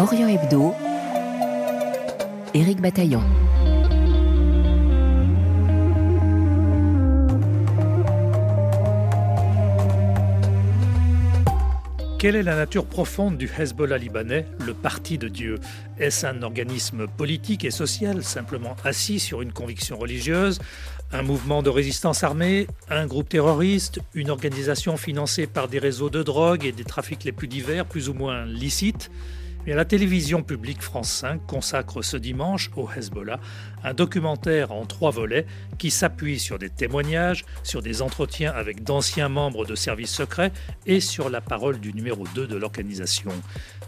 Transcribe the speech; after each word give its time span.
Orient 0.00 0.28
Hebdo, 0.28 0.76
Éric 2.54 2.80
Bataillon. 2.80 3.20
Quelle 12.20 12.36
est 12.36 12.44
la 12.44 12.54
nature 12.54 12.86
profonde 12.86 13.38
du 13.38 13.50
Hezbollah 13.58 13.98
libanais, 13.98 14.46
le 14.64 14.72
Parti 14.72 15.18
de 15.18 15.26
Dieu? 15.26 15.58
Est-ce 15.98 16.26
un 16.26 16.42
organisme 16.42 17.08
politique 17.08 17.64
et 17.64 17.72
social 17.72 18.22
simplement 18.22 18.76
assis 18.84 19.18
sur 19.18 19.42
une 19.42 19.52
conviction 19.52 19.98
religieuse 19.98 20.60
Un 21.10 21.22
mouvement 21.22 21.64
de 21.64 21.70
résistance 21.70 22.22
armée 22.22 22.68
Un 22.88 23.08
groupe 23.08 23.28
terroriste 23.28 23.98
Une 24.14 24.30
organisation 24.30 24.96
financée 24.96 25.48
par 25.48 25.66
des 25.66 25.80
réseaux 25.80 26.08
de 26.08 26.22
drogue 26.22 26.64
et 26.64 26.70
des 26.70 26.84
trafics 26.84 27.24
les 27.24 27.32
plus 27.32 27.48
divers, 27.48 27.84
plus 27.84 28.08
ou 28.08 28.14
moins 28.14 28.46
licites? 28.46 29.10
La 29.74 29.84
télévision 29.84 30.42
publique 30.42 30.82
France 30.82 31.10
5 31.10 31.46
consacre 31.46 32.02
ce 32.02 32.16
dimanche 32.16 32.70
au 32.76 32.88
Hezbollah 32.90 33.38
un 33.84 33.94
documentaire 33.94 34.72
en 34.72 34.86
trois 34.86 35.10
volets 35.10 35.46
qui 35.78 35.90
s'appuie 35.90 36.38
sur 36.38 36.58
des 36.58 36.70
témoignages, 36.70 37.44
sur 37.62 37.82
des 37.82 38.02
entretiens 38.02 38.52
avec 38.52 38.82
d'anciens 38.82 39.28
membres 39.28 39.66
de 39.66 39.74
services 39.74 40.14
secrets 40.14 40.52
et 40.86 41.00
sur 41.00 41.28
la 41.30 41.40
parole 41.40 41.80
du 41.80 41.92
numéro 41.92 42.24
2 42.34 42.46
de 42.46 42.56
l'organisation. 42.56 43.30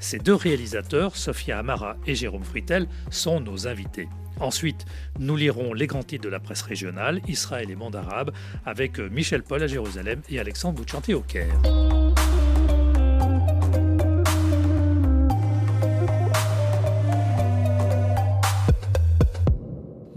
Ces 0.01 0.19
deux 0.19 0.35
réalisateurs, 0.35 1.17
Sophia 1.17 1.59
Amara 1.59 1.97
et 2.07 2.15
Jérôme 2.15 2.45
Fritel, 2.45 2.87
sont 3.11 3.41
nos 3.41 3.67
invités. 3.67 4.09
Ensuite, 4.39 4.85
nous 5.19 5.37
lirons 5.37 5.75
les 5.75 5.87
grands 5.87 6.03
titres 6.03 6.25
de 6.25 6.31
la 6.31 6.41
presse 6.41 6.63
régionale, 6.63 7.21
Israël 7.29 7.71
et 7.71 7.77
monde 7.77 7.97
arabe, 7.97 8.33
avec 8.65 8.99
Michel 8.99 9.43
Paul 9.43 9.63
à 9.63 9.67
Jérusalem 9.67 10.21
et 10.29 10.41
Alexandre 10.41 10.81
Bouchanté 10.81 11.15
au 11.15 11.21
Caire. 11.21 11.61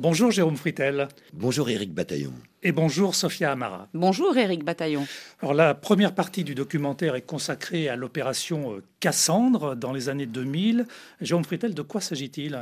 Bonjour 0.04 0.32
Jérôme 0.32 0.58
Fritel. 0.58 1.08
Bonjour 1.32 1.70
Éric 1.70 1.94
Bataillon. 1.94 2.34
Et 2.62 2.74
bonjour 2.74 3.16
Sophia 3.16 3.54
Amara. 3.54 3.88
Bonjour 3.94 4.36
Éric 4.36 4.66
Bataillon. 4.66 5.08
Alors 5.42 5.54
la 5.54 5.74
première 5.74 6.14
partie 6.14 6.44
du 6.44 6.56
documentaire 6.56 7.16
est 7.16 7.22
consacrée 7.22 7.88
à 7.88 7.96
l'opération 7.96 8.74
euh, 8.74 8.84
Cassandre 9.00 9.78
dans 9.78 9.94
les 9.94 10.10
années 10.10 10.26
2000. 10.26 10.88
Jérôme 11.22 11.46
Fritel, 11.46 11.74
de 11.74 11.82
quoi 11.82 12.02
s'agit-il? 12.02 12.60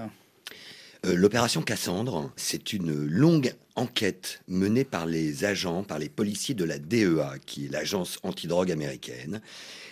Euh, 1.03 1.15
L'opération 1.15 1.63
Cassandre, 1.63 2.31
c'est 2.35 2.73
une 2.73 3.07
longue 3.07 3.55
enquête 3.75 4.43
menée 4.47 4.83
par 4.83 5.07
les 5.07 5.43
agents, 5.43 5.81
par 5.81 5.97
les 5.97 6.09
policiers 6.09 6.53
de 6.53 6.63
la 6.63 6.77
DEA, 6.77 7.39
qui 7.47 7.65
est 7.65 7.69
l'agence 7.69 8.19
antidrogue 8.21 8.71
américaine, 8.71 9.41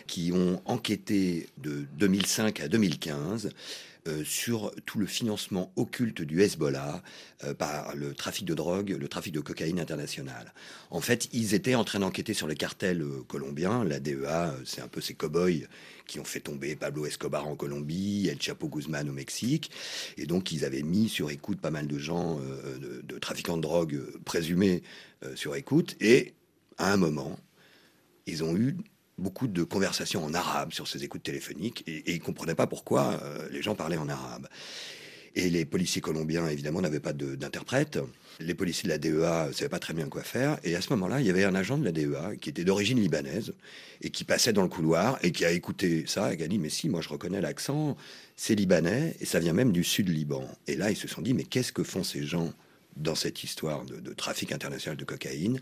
qui 0.06 0.32
ont 0.32 0.62
enquêté 0.66 1.48
de 1.58 1.88
2005 1.98 2.60
à 2.60 2.68
2015 2.68 3.48
euh, 3.48 3.50
sur 4.24 4.72
tout 4.86 5.00
le 5.00 5.06
financement 5.06 5.72
occulte 5.76 6.22
du 6.22 6.42
Hezbollah 6.42 7.02
euh, 7.44 7.54
par 7.54 7.96
le 7.96 8.14
trafic 8.14 8.46
de 8.46 8.54
drogue, 8.54 8.96
le 9.00 9.08
trafic 9.08 9.34
de 9.34 9.40
cocaïne 9.40 9.80
international. 9.80 10.54
En 10.90 11.02
fait, 11.02 11.30
ils 11.34 11.54
étaient 11.54 11.76
en 11.76 11.84
train 11.84 12.00
d'enquêter 12.00 12.34
sur 12.34 12.48
les 12.48 12.56
cartels 12.56 13.02
euh, 13.02 13.24
colombiens. 13.28 13.84
La 13.84 14.00
DEA, 14.00 14.54
c'est 14.66 14.82
un 14.82 14.88
peu 14.88 15.02
ces 15.02 15.14
cow-boys 15.14 15.68
qui 16.08 16.20
ont 16.20 16.26
fait 16.26 16.40
tomber 16.40 16.76
Pablo 16.76 17.06
Escobar 17.06 17.48
en 17.48 17.56
Colombie, 17.56 18.28
El 18.30 18.42
Chapo 18.42 18.68
Guzman 18.68 19.10
au 19.10 19.14
Mexique. 19.14 19.72
Et 20.18 20.26
donc, 20.26 20.52
ils 20.52 20.66
avaient 20.66 20.84
mis 20.84 21.10
sur 21.10 21.30
écoute 21.30 21.60
pas 21.62 21.72
mal 21.72 21.88
de 21.88 21.98
gens, 21.98 22.40
de, 22.40 23.20
trafiquants 23.20 23.58
de 23.58 23.62
drogue 23.62 24.02
présumés 24.26 24.82
sur 25.36 25.56
écoute. 25.56 25.96
Et 26.02 26.34
à 26.78 26.92
un 26.92 26.98
moment, 26.98 27.38
ils 28.26 28.44
ont 28.44 28.56
eu 28.58 28.76
beaucoup 29.20 29.48
de 29.48 29.64
conversations 29.64 30.24
en 30.24 30.34
arabe 30.34 30.74
sur 30.74 30.88
ces 30.88 31.04
écoutes 31.04 31.24
téléphoniques 31.24 31.84
et, 31.88 32.12
ils 32.14 32.20
ne 32.20 32.24
comprenaient 32.24 32.56
pas 32.56 32.68
pourquoi 32.68 33.20
euh, 33.22 33.48
les 33.52 33.62
gens 33.62 33.76
parlaient 33.76 33.98
en 33.98 34.10
arabe. 34.10 34.48
Et 35.36 35.50
les 35.50 35.66
policiers 35.66 36.02
colombiens, 36.02 36.48
évidemment, 36.48 36.82
n'avaient 36.82 37.00
pas 37.00 37.14
d'interprète. 37.14 38.00
Les 38.40 38.56
policiers 38.56 38.88
de 38.88 38.90
la 38.90 38.98
DEA 38.98 39.48
ne 39.48 39.52
savaient 39.52 39.70
pas 39.70 39.80
très 39.80 39.94
bien 39.94 40.08
quoi 40.08 40.24
faire. 40.24 40.58
Et 40.64 40.76
à 40.76 40.82
ce 40.82 40.90
moment-là, 40.92 41.22
il 41.22 41.28
y 41.28 41.30
avait 41.30 41.44
un 41.44 41.56
agent 41.56 41.78
de 41.78 41.86
la 41.86 41.92
DEA 41.92 42.36
qui 42.42 42.50
était 42.50 42.64
d'origine 42.64 43.00
libanaise 43.00 43.54
et 44.02 44.10
qui 44.10 44.24
passait 44.24 44.54
dans 44.54 44.64
le 44.64 44.70
couloir 44.70 45.20
et 45.22 45.32
qui 45.32 45.46
a 45.46 45.52
écouté 45.52 46.06
ça 46.08 46.34
et 46.34 46.38
qui 46.38 46.44
a 46.44 46.48
dit 46.48 46.58
Mais 46.58 46.70
si, 46.70 46.90
moi 46.90 47.02
je 47.02 47.10
reconnais 47.10 47.42
l'accent, 47.42 47.96
c'est 48.36 48.56
libanais 48.56 49.16
et 49.20 49.26
ça 49.26 49.40
vient 49.40 49.54
même 49.54 49.72
du 49.72 49.84
sud 49.84 50.10
Liban. 50.10 50.46
Et 50.68 50.76
là, 50.76 50.90
ils 50.90 50.98
se 50.98 51.08
sont 51.08 51.22
dit 51.22 51.34
Mais 51.34 51.44
qu'est-ce 51.44 51.72
que 51.72 51.84
font 51.84 52.04
ces 52.04 52.24
gens 52.24 52.52
dans 52.98 53.16
cette 53.16 53.44
histoire 53.44 53.86
de, 53.86 54.00
de 54.00 54.14
trafic 54.14 54.52
international 54.52 54.98
de 54.98 55.06
cocaïne? 55.06 55.60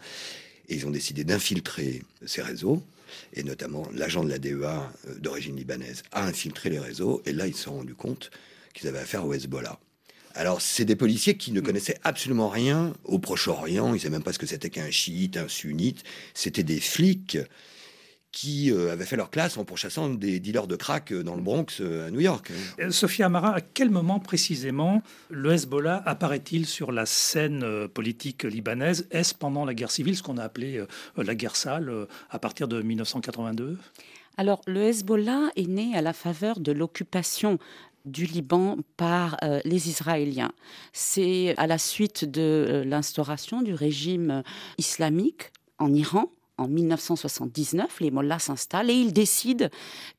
Et 0.70 0.76
ils 0.76 0.88
ont 0.88 0.92
décidé 0.92 1.24
d'infiltrer 1.24 2.04
ces 2.26 2.42
réseaux 2.42 2.82
et 3.34 3.44
notamment 3.44 3.88
l'agent 3.94 4.24
de 4.24 4.30
la 4.30 4.40
DEA 4.40 4.64
euh, 4.64 5.16
d'origine 5.20 5.56
libanaise, 5.56 6.04
a 6.12 6.26
infiltré 6.26 6.70
les 6.70 6.80
réseaux, 6.80 7.22
et 7.26 7.34
là, 7.34 7.48
ils 7.48 7.56
se 7.56 7.64
sont 7.64 7.76
rendus 7.76 7.96
compte 7.96 8.32
qu'ils 8.74 8.88
avaient 8.88 9.00
affaire 9.00 9.26
au 9.26 9.34
Hezbollah. 9.34 9.80
Alors, 10.36 10.62
c'est 10.62 10.86
des 10.86 10.96
policiers 10.96 11.36
qui 11.36 11.52
ne 11.52 11.62
connaissaient 11.62 11.98
absolument 12.04 12.50
rien 12.50 12.94
au 13.06 13.18
Proche-Orient, 13.18 13.90
ils 13.90 13.94
ne 13.94 13.98
savaient 13.98 14.12
même 14.12 14.24
pas 14.24 14.34
ce 14.34 14.40
que 14.40 14.46
c'était 14.46 14.70
qu'un 14.70 14.92
chiite, 14.92 15.38
un 15.38 15.48
sunnite, 15.48 16.04
c'était 16.34 16.64
des 16.64 16.80
flics 16.80 17.40
qui 18.32 18.72
euh, 18.72 18.92
avaient 18.92 19.06
fait 19.06 19.16
leur 19.16 19.30
classe 19.30 19.58
en 19.58 19.66
pourchassant 19.66 20.10
des 20.10 20.40
dealers 20.40 20.68
de 20.68 20.76
crack 20.76 21.12
euh, 21.12 21.24
dans 21.24 21.36
le 21.36 21.42
Bronx 21.42 21.80
euh, 21.80 22.08
à 22.08 22.12
New 22.12 22.20
York. 22.20 22.52
Sophia 22.90 23.28
Amara, 23.28 23.56
à 23.56 23.62
quel 23.62 23.90
moment 23.90 24.20
précisément 24.20 25.02
le 25.30 25.54
Hezbollah 25.54 26.04
apparaît-il 26.06 26.66
sur 26.66 26.92
la 26.92 27.06
scène 27.06 27.88
politique 27.88 28.44
libanaise? 28.44 29.08
Est-ce 29.12 29.34
pendant 29.34 29.66
la 29.66 29.74
guerre 29.74 29.92
civile, 29.92 30.16
ce 30.16 30.24
qu'on 30.24 30.38
a 30.38 30.44
appelé 30.44 30.84
la 31.18 31.36
guerre 31.36 31.56
sale, 31.56 31.92
à 32.30 32.40
partir 32.40 32.68
de 32.68 32.82
1982 32.82 33.78
alors, 34.40 34.62
le 34.68 34.84
Hezbollah 34.84 35.50
est 35.56 35.68
né 35.68 35.98
à 35.98 36.02
la 36.04 36.14
faveur 36.14 36.60
de 36.60 36.72
l'occupation 36.72 37.58
du 38.06 38.26
Liban 38.26 38.78
par 38.96 39.40
les 39.66 39.90
Israéliens. 39.90 40.52
C'est 40.94 41.56
à 41.58 41.66
la 41.66 41.80
suite 41.80 42.24
de 42.24 42.84
l'instauration 42.86 43.64
du 43.64 43.74
régime 43.74 44.44
islamique 44.78 45.52
en 45.80 45.92
Iran 45.92 46.30
en 46.58 46.68
1979, 46.68 48.00
les 48.00 48.12
Mollahs 48.12 48.40
s'installent 48.40 48.90
et 48.90 48.96
ils 48.96 49.14
décident 49.14 49.70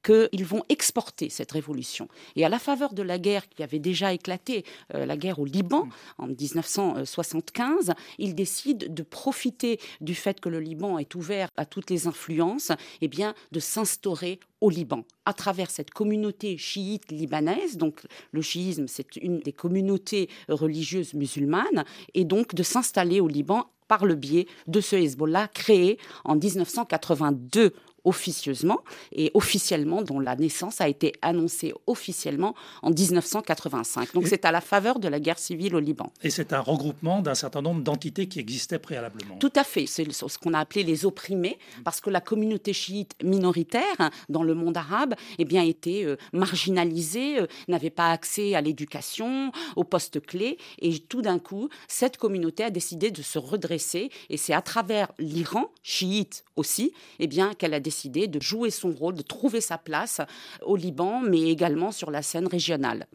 qu'ils 0.02 0.44
vont 0.44 0.62
exporter 0.68 1.30
cette 1.30 1.52
révolution. 1.52 2.08
Et 2.36 2.44
à 2.44 2.48
la 2.48 2.58
faveur 2.58 2.94
de 2.94 3.02
la 3.02 3.18
guerre 3.18 3.48
qui 3.48 3.62
avait 3.62 3.78
déjà 3.78 4.12
éclaté, 4.12 4.64
euh, 4.94 5.06
la 5.06 5.16
guerre 5.16 5.38
au 5.38 5.44
Liban 5.44 5.88
en 6.18 6.26
1975, 6.28 7.94
ils 8.18 8.34
décident 8.34 8.86
de 8.88 9.02
profiter 9.02 9.80
du 10.00 10.14
fait 10.14 10.40
que 10.40 10.48
le 10.48 10.60
Liban 10.60 10.98
est 10.98 11.14
ouvert 11.14 11.48
à 11.56 11.64
toutes 11.64 11.90
les 11.90 12.06
influences, 12.06 12.70
et 12.70 12.76
eh 13.02 13.08
bien 13.08 13.34
de 13.52 13.60
s'instaurer 13.60 14.40
au 14.60 14.70
Liban 14.70 15.04
à 15.24 15.32
travers 15.32 15.70
cette 15.70 15.90
communauté 15.90 16.56
chiite 16.56 17.10
libanaise. 17.10 17.76
Donc 17.76 18.02
le 18.32 18.42
chiisme, 18.42 18.86
c'est 18.88 19.16
une 19.16 19.40
des 19.40 19.52
communautés 19.52 20.28
religieuses 20.48 21.14
musulmanes, 21.14 21.84
et 22.14 22.24
donc 22.24 22.54
de 22.54 22.62
s'installer 22.62 23.20
au 23.20 23.28
Liban 23.28 23.66
par 23.88 24.04
le 24.04 24.14
biais 24.14 24.46
de 24.66 24.80
ce 24.80 24.96
Hezbollah 24.96 25.48
créé 25.48 25.98
en 26.24 26.36
1982 26.36 27.72
officieusement 28.08 28.80
et 29.12 29.30
officiellement, 29.34 30.00
dont 30.02 30.18
la 30.18 30.34
naissance 30.34 30.80
a 30.80 30.88
été 30.88 31.12
annoncée 31.20 31.74
officiellement 31.86 32.54
en 32.82 32.90
1985. 32.90 34.14
Donc 34.14 34.26
c'est 34.26 34.46
à 34.46 34.52
la 34.52 34.62
faveur 34.62 34.98
de 34.98 35.08
la 35.08 35.20
guerre 35.20 35.38
civile 35.38 35.74
au 35.76 35.80
Liban. 35.80 36.10
Et 36.22 36.30
c'est 36.30 36.52
un 36.54 36.60
regroupement 36.60 37.20
d'un 37.20 37.34
certain 37.34 37.60
nombre 37.60 37.82
d'entités 37.82 38.26
qui 38.26 38.40
existaient 38.40 38.78
préalablement. 38.78 39.36
Tout 39.36 39.52
à 39.54 39.64
fait. 39.64 39.86
C'est 39.86 40.10
ce 40.10 40.38
qu'on 40.38 40.54
a 40.54 40.60
appelé 40.60 40.84
les 40.84 41.04
opprimés, 41.04 41.58
parce 41.84 42.00
que 42.00 42.08
la 42.08 42.20
communauté 42.20 42.72
chiite 42.72 43.14
minoritaire 43.22 44.10
dans 44.28 44.42
le 44.42 44.54
monde 44.54 44.76
arabe 44.76 45.14
eh 45.38 45.44
bien, 45.44 45.62
était 45.62 46.04
euh, 46.04 46.16
marginalisée, 46.32 47.40
euh, 47.40 47.46
n'avait 47.68 47.90
pas 47.90 48.10
accès 48.10 48.54
à 48.54 48.62
l'éducation, 48.62 49.52
aux 49.76 49.84
postes 49.84 50.20
clés. 50.24 50.56
Et 50.80 50.98
tout 50.98 51.20
d'un 51.20 51.38
coup, 51.38 51.68
cette 51.88 52.16
communauté 52.16 52.64
a 52.64 52.70
décidé 52.70 53.10
de 53.10 53.22
se 53.22 53.38
redresser. 53.38 54.10
Et 54.30 54.38
c'est 54.38 54.54
à 54.54 54.62
travers 54.62 55.08
l'Iran, 55.18 55.70
chiite 55.82 56.44
aussi, 56.56 56.92
eh 57.18 57.26
bien, 57.26 57.52
qu'elle 57.54 57.74
a 57.74 57.80
décidé 57.80 57.97
de 58.06 58.40
jouer 58.40 58.70
son 58.70 58.92
rôle, 58.92 59.14
de 59.14 59.22
trouver 59.22 59.60
sa 59.60 59.78
place 59.78 60.20
au 60.62 60.76
Liban, 60.76 61.20
mais 61.20 61.42
également 61.42 61.90
sur 61.90 62.10
la 62.10 62.22
scène 62.22 62.46
régionale. 62.46 63.06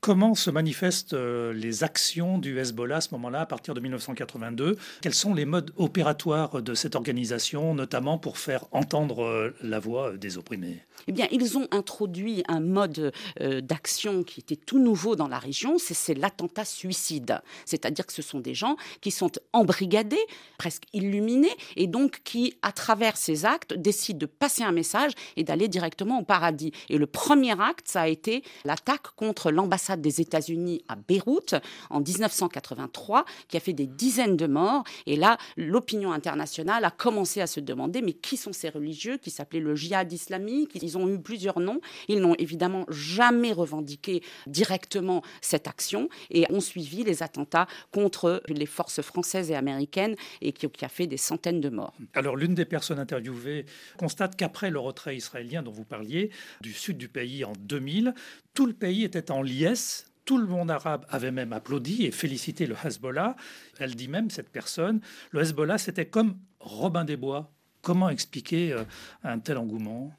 Comment 0.00 0.34
se 0.34 0.50
manifestent 0.50 1.12
euh, 1.12 1.52
les 1.52 1.84
actions 1.84 2.38
du 2.38 2.58
Hezbollah 2.58 2.96
à 2.96 3.00
ce 3.02 3.10
moment-là, 3.12 3.42
à 3.42 3.46
partir 3.46 3.74
de 3.74 3.80
1982 3.80 4.78
Quels 5.02 5.12
sont 5.12 5.34
les 5.34 5.44
modes 5.44 5.72
opératoires 5.76 6.62
de 6.62 6.72
cette 6.72 6.94
organisation, 6.94 7.74
notamment 7.74 8.16
pour 8.16 8.38
faire 8.38 8.64
entendre 8.72 9.22
euh, 9.22 9.54
la 9.60 9.78
voix 9.78 10.16
des 10.16 10.38
opprimés? 10.38 10.82
Eh 11.06 11.12
bien, 11.12 11.26
ils 11.30 11.58
ont 11.58 11.68
introduit 11.70 12.42
un 12.48 12.60
mode 12.60 13.12
euh, 13.42 13.60
d'action 13.60 14.22
qui 14.22 14.40
était 14.40 14.56
tout 14.56 14.78
nouveau 14.78 15.16
dans 15.16 15.28
la 15.28 15.38
région, 15.38 15.76
c'est 15.78 16.14
l'attentat 16.14 16.64
suicide. 16.64 17.42
C'est-à-dire 17.66 18.06
que 18.06 18.12
ce 18.14 18.22
sont 18.22 18.40
des 18.40 18.54
gens 18.54 18.76
qui 19.02 19.10
sont 19.10 19.32
embrigadés, 19.52 20.24
presque 20.56 20.84
illuminés, 20.94 21.52
et 21.76 21.86
donc 21.86 22.22
qui, 22.24 22.54
à 22.62 22.72
travers 22.72 23.18
ces 23.18 23.44
actes, 23.44 23.74
décident 23.74 24.18
de 24.18 24.26
passer 24.26 24.62
un 24.62 24.72
message 24.72 25.12
et 25.36 25.44
d'aller 25.44 25.68
directement 25.68 26.20
au 26.20 26.24
paradis. 26.24 26.72
Et 26.88 26.96
le 26.96 27.06
premier 27.06 27.60
acte, 27.60 27.88
ça 27.88 28.02
a 28.02 28.08
été 28.08 28.42
l'attaque 28.64 29.14
contre 29.16 29.50
l'ambassade 29.50 29.89
des 29.96 30.20
États-Unis 30.20 30.82
à 30.88 30.96
Beyrouth 30.96 31.54
en 31.90 32.00
1983, 32.00 33.24
qui 33.48 33.56
a 33.56 33.60
fait 33.60 33.72
des 33.72 33.86
dizaines 33.86 34.36
de 34.36 34.46
morts. 34.46 34.84
Et 35.06 35.16
là, 35.16 35.38
l'opinion 35.56 36.12
internationale 36.12 36.84
a 36.84 36.90
commencé 36.90 37.40
à 37.40 37.46
se 37.46 37.60
demander 37.60 38.02
mais 38.02 38.12
qui 38.12 38.36
sont 38.36 38.52
ces 38.52 38.68
religieux 38.68 39.18
qui 39.18 39.30
s'appelaient 39.30 39.60
le 39.60 39.74
djihad 39.74 40.12
islamique? 40.12 40.70
Ils 40.74 40.98
ont 40.98 41.08
eu 41.08 41.20
plusieurs 41.20 41.60
noms. 41.60 41.80
Ils 42.08 42.20
n'ont 42.20 42.34
évidemment 42.36 42.84
jamais 42.88 43.52
revendiqué 43.52 44.22
directement 44.46 45.22
cette 45.40 45.66
action 45.66 46.08
et 46.30 46.46
ont 46.50 46.60
suivi 46.60 47.04
les 47.04 47.22
attentats 47.22 47.66
contre 47.92 48.42
les 48.48 48.66
forces 48.66 49.02
françaises 49.02 49.50
et 49.50 49.56
américaines 49.56 50.16
et 50.40 50.52
qui, 50.52 50.68
qui 50.68 50.84
a 50.84 50.88
fait 50.88 51.06
des 51.06 51.16
centaines 51.16 51.60
de 51.60 51.68
morts. 51.68 51.94
Alors 52.14 52.36
l'une 52.36 52.54
des 52.54 52.64
personnes 52.64 52.98
interviewées 52.98 53.66
constate 53.98 54.36
qu'après 54.36 54.70
le 54.70 54.78
retrait 54.78 55.16
israélien 55.16 55.62
dont 55.62 55.72
vous 55.72 55.84
parliez 55.84 56.30
du 56.60 56.72
sud 56.72 56.96
du 56.98 57.08
pays 57.08 57.44
en 57.44 57.52
2000, 57.58 58.14
tout 58.54 58.66
le 58.66 58.72
pays 58.72 59.04
était 59.04 59.30
en 59.30 59.42
liesse 59.42 59.79
tout 60.24 60.38
le 60.38 60.46
monde 60.46 60.70
arabe 60.70 61.06
avait 61.08 61.32
même 61.32 61.52
applaudi 61.52 62.06
et 62.06 62.10
félicité 62.10 62.66
le 62.66 62.76
Hezbollah. 62.84 63.36
Elle 63.78 63.94
dit 63.94 64.08
même, 64.08 64.30
cette 64.30 64.50
personne, 64.50 65.00
le 65.32 65.40
Hezbollah, 65.40 65.78
c'était 65.78 66.06
comme 66.06 66.38
Robin 66.60 67.04
des 67.04 67.16
Bois. 67.16 67.52
Comment 67.82 68.10
expliquer 68.10 68.72
euh, 68.72 68.84
un 69.24 69.38
tel 69.38 69.58
engouement? 69.58 70.12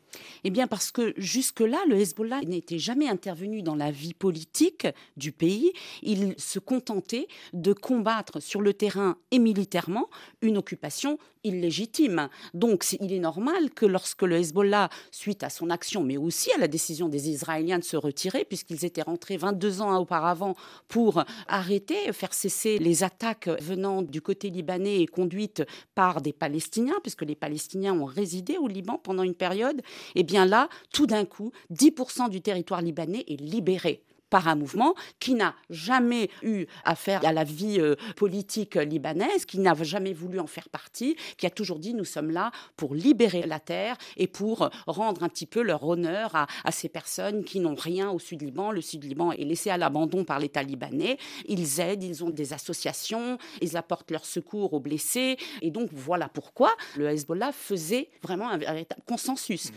Eh 0.44 0.50
bien 0.50 0.68
parce 0.68 0.92
que 0.92 1.14
jusque-là, 1.18 1.80
le 1.88 1.96
Hezbollah 1.96 2.42
n'était 2.42 2.80
jamais 2.80 3.08
intervenu 3.08 3.62
dans 3.62 3.76
la 3.76 3.92
vie 3.92 4.14
politique 4.14 4.88
du 5.18 5.32
pays. 5.32 5.72
Il 6.02 6.36
se 6.38 6.60
contentait 6.60 7.28
de 7.54 7.74
combattre 7.74 8.40
sur 8.40 8.62
le 8.62 8.74
terrain 8.74 9.18
et 9.32 9.40
militairement 9.40 10.10
une 10.42 10.58
occupation 10.58 11.18
illégitime. 11.44 12.30
Donc 12.54 12.86
il 13.00 13.14
est 13.14 13.20
normal 13.20 13.72
que 13.72 13.86
lorsque 13.86 14.22
le 14.22 14.38
Hezbollah, 14.38 14.90
suite 15.12 15.44
à 15.44 15.50
son 15.50 15.70
action, 15.70 16.04
mais 16.04 16.18
aussi 16.18 16.52
à 16.52 16.58
la 16.58 16.68
décision 16.68 17.10
des 17.10 17.30
Israéliens 17.30 17.80
de 17.80 17.84
se 17.84 17.98
retirer, 17.98 18.46
puisqu'ils 18.46 18.86
étaient 18.86 19.02
rentrés 19.02 19.38
22 19.38 19.82
ans 19.82 19.98
auparavant 19.98 20.56
pour 20.88 21.24
arrêter, 21.48 22.12
faire 22.14 22.34
cesser 22.34 22.78
les 22.78 23.04
attaques 23.04 23.50
venant 23.62 24.02
du 24.02 24.22
côté 24.22 24.50
libanais 24.50 25.02
et 25.02 25.08
conduites 25.08 25.64
par 25.96 26.22
des 26.22 26.34
Palestiniens, 26.34 27.00
puisque 27.02 27.24
les 27.24 27.36
Palestiniens 27.36 27.51
ont 27.92 28.06
résidé 28.06 28.58
au 28.58 28.68
Liban 28.68 29.00
pendant 29.02 29.24
une 29.24 29.36
période, 29.36 29.80
et 30.16 30.22
eh 30.22 30.24
bien 30.24 30.46
là, 30.46 30.70
tout 30.92 31.08
d'un 31.08 31.26
coup, 31.26 31.52
10% 31.74 32.30
du 32.30 32.42
territoire 32.42 32.82
libanais 32.82 33.24
est 33.28 33.40
libéré 33.40 34.04
par 34.32 34.48
un 34.48 34.56
mouvement 34.56 34.96
qui 35.20 35.36
n'a 35.36 35.54
jamais 35.70 36.32
eu 36.42 36.66
affaire 36.86 37.24
à 37.24 37.34
la 37.34 37.44
vie 37.44 37.80
euh, 37.80 37.96
politique 38.16 38.76
libanaise, 38.76 39.46
qui 39.46 39.60
n'a 39.60 39.76
jamais 39.84 40.14
voulu 40.14 40.40
en 40.40 40.48
faire 40.48 40.70
partie, 40.70 41.16
qui 41.38 41.46
a 41.46 41.52
toujours 41.52 41.78
dit 41.78 41.94
nous 41.94 42.06
sommes 42.06 42.32
là 42.32 42.52
pour 42.78 42.96
libérer 42.96 43.44
la 43.44 43.60
terre 43.60 43.98
et 44.18 44.28
pour 44.28 44.70
rendre 44.88 45.22
un 45.24 45.30
petit 45.30 45.46
peu 45.46 45.62
leur 45.62 45.84
honneur 45.88 46.32
à, 46.34 46.72
ces 46.72 46.90
personnes 46.90 47.44
qui 47.44 47.60
n'ont 47.60 47.76
rien 47.76 48.10
au 48.10 48.18
Sud-Liban. 48.20 48.72
Le 48.72 48.82
Sud-Liban 48.82 49.34
est 49.34 49.44
laissé 49.44 49.70
à 49.70 49.78
l'abandon 49.78 50.24
par 50.24 50.40
l'État 50.40 50.64
libanais. 50.64 51.18
Ils 51.48 51.82
aident, 51.82 52.04
ils 52.04 52.24
ont 52.24 52.30
des 52.30 52.54
associations, 52.54 53.38
ils 53.62 53.76
apportent 53.76 54.12
leur 54.12 54.26
secours 54.26 54.74
aux 54.74 54.80
blessés. 54.80 55.38
Et 55.62 55.70
donc 55.70 55.90
voilà 55.92 56.30
pourquoi 56.30 56.72
le 56.96 57.10
Hezbollah 57.10 57.52
faisait 57.52 58.10
vraiment 58.24 58.50
un 58.50 58.58
véritable 58.58 59.02
consensus. 59.06 59.72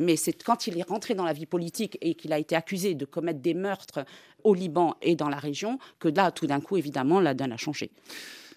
Mais 0.00 0.16
c'est 0.16 0.42
quand 0.42 0.66
il 0.66 0.78
est 0.78 0.88
rentré 0.88 1.14
dans 1.14 1.24
la 1.24 1.34
vie 1.34 1.46
politique 1.46 1.98
et 2.00 2.14
qu'il 2.14 2.32
a 2.32 2.38
été 2.38 2.56
accusé 2.56 2.94
de 2.94 3.04
commettre 3.04 3.40
des 3.40 3.54
meurtres 3.54 4.04
au 4.42 4.54
Liban 4.54 4.96
et 5.02 5.14
dans 5.14 5.28
la 5.28 5.36
région 5.36 5.78
que 5.98 6.08
là, 6.08 6.32
tout 6.32 6.46
d'un 6.46 6.60
coup, 6.60 6.78
évidemment, 6.78 7.20
la 7.20 7.34
donne 7.34 7.52
a 7.52 7.58
changé. 7.58 7.90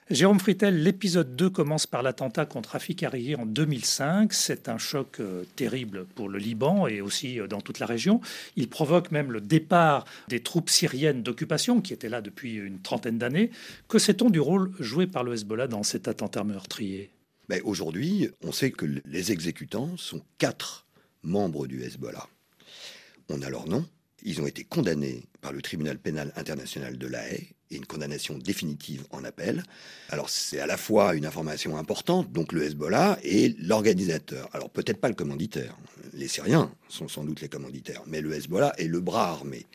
Jérôme 0.09 0.39
Fritel, 0.39 0.83
l'épisode 0.83 1.35
2 1.35 1.49
commence 1.49 1.87
par 1.87 2.03
l'attentat 2.03 2.45
contre 2.45 2.71
Rafik 2.71 3.03
Hariri 3.03 3.35
en 3.35 3.45
2005. 3.45 4.33
C'est 4.33 4.69
un 4.69 4.77
choc 4.77 5.19
euh, 5.19 5.43
terrible 5.55 6.05
pour 6.15 6.27
le 6.29 6.39
Liban 6.39 6.87
et 6.87 7.01
aussi 7.01 7.39
euh, 7.39 7.47
dans 7.47 7.61
toute 7.61 7.79
la 7.79 7.85
région. 7.85 8.21
Il 8.57 8.69
provoque 8.69 9.11
même 9.11 9.31
le 9.31 9.41
départ 9.41 10.05
des 10.27 10.41
troupes 10.41 10.69
syriennes 10.69 11.23
d'occupation 11.23 11.79
qui 11.81 11.93
étaient 11.93 12.09
là 12.09 12.21
depuis 12.21 12.55
une 12.55 12.79
trentaine 12.79 13.17
d'années. 13.17 13.49
Que 13.87 13.97
sait-on 13.97 14.29
du 14.29 14.41
rôle 14.41 14.71
joué 14.79 15.07
par 15.07 15.23
le 15.23 15.33
Hezbollah 15.33 15.67
dans 15.67 15.83
cet 15.83 16.09
attentat 16.09 16.43
meurtrier? 16.43 17.09
Ben 17.47 17.61
Aujourd'hui, 17.63 18.29
on 18.43 18.51
sait 18.51 18.71
que 18.71 18.85
les 19.05 19.31
exécutants 19.31 19.95
sont 19.97 20.21
quatre 20.37 20.85
membres 21.23 21.67
du 21.67 21.83
Hezbollah. 21.83 22.27
On 23.29 23.41
a 23.41 23.49
leur 23.49 23.67
nom. 23.67 23.85
Ils 24.25 24.41
ont 24.41 24.47
été 24.47 24.63
condamnés 24.63 25.23
par 25.41 25.51
le 25.51 25.61
tribunal 25.61 25.97
pénal 25.97 26.31
international 26.37 26.97
de 26.97 27.07
La 27.07 27.29
Haye 27.29 27.49
et 27.71 27.75
une 27.75 27.85
condamnation 27.85 28.37
définitive 28.37 29.05
en 29.09 29.23
appel. 29.23 29.63
Alors 30.09 30.29
c'est 30.29 30.59
à 30.59 30.65
la 30.65 30.77
fois 30.77 31.13
une 31.15 31.25
information 31.25 31.75
importante, 31.77 32.31
donc 32.31 32.53
le 32.53 32.63
Hezbollah 32.63 33.19
et 33.23 33.49
l'organisateur. 33.59 34.49
Alors 34.53 34.69
peut-être 34.69 34.99
pas 34.99 35.09
le 35.09 35.15
commanditaire. 35.15 35.77
Les 36.13 36.27
Syriens 36.27 36.73
sont 36.87 37.07
sans 37.07 37.23
doute 37.25 37.41
les 37.41 37.49
commanditaires, 37.49 38.03
mais 38.07 38.21
le 38.21 38.33
Hezbollah 38.33 38.73
est 38.77 38.87
le 38.87 39.01
bras 39.01 39.29
armé. 39.29 39.65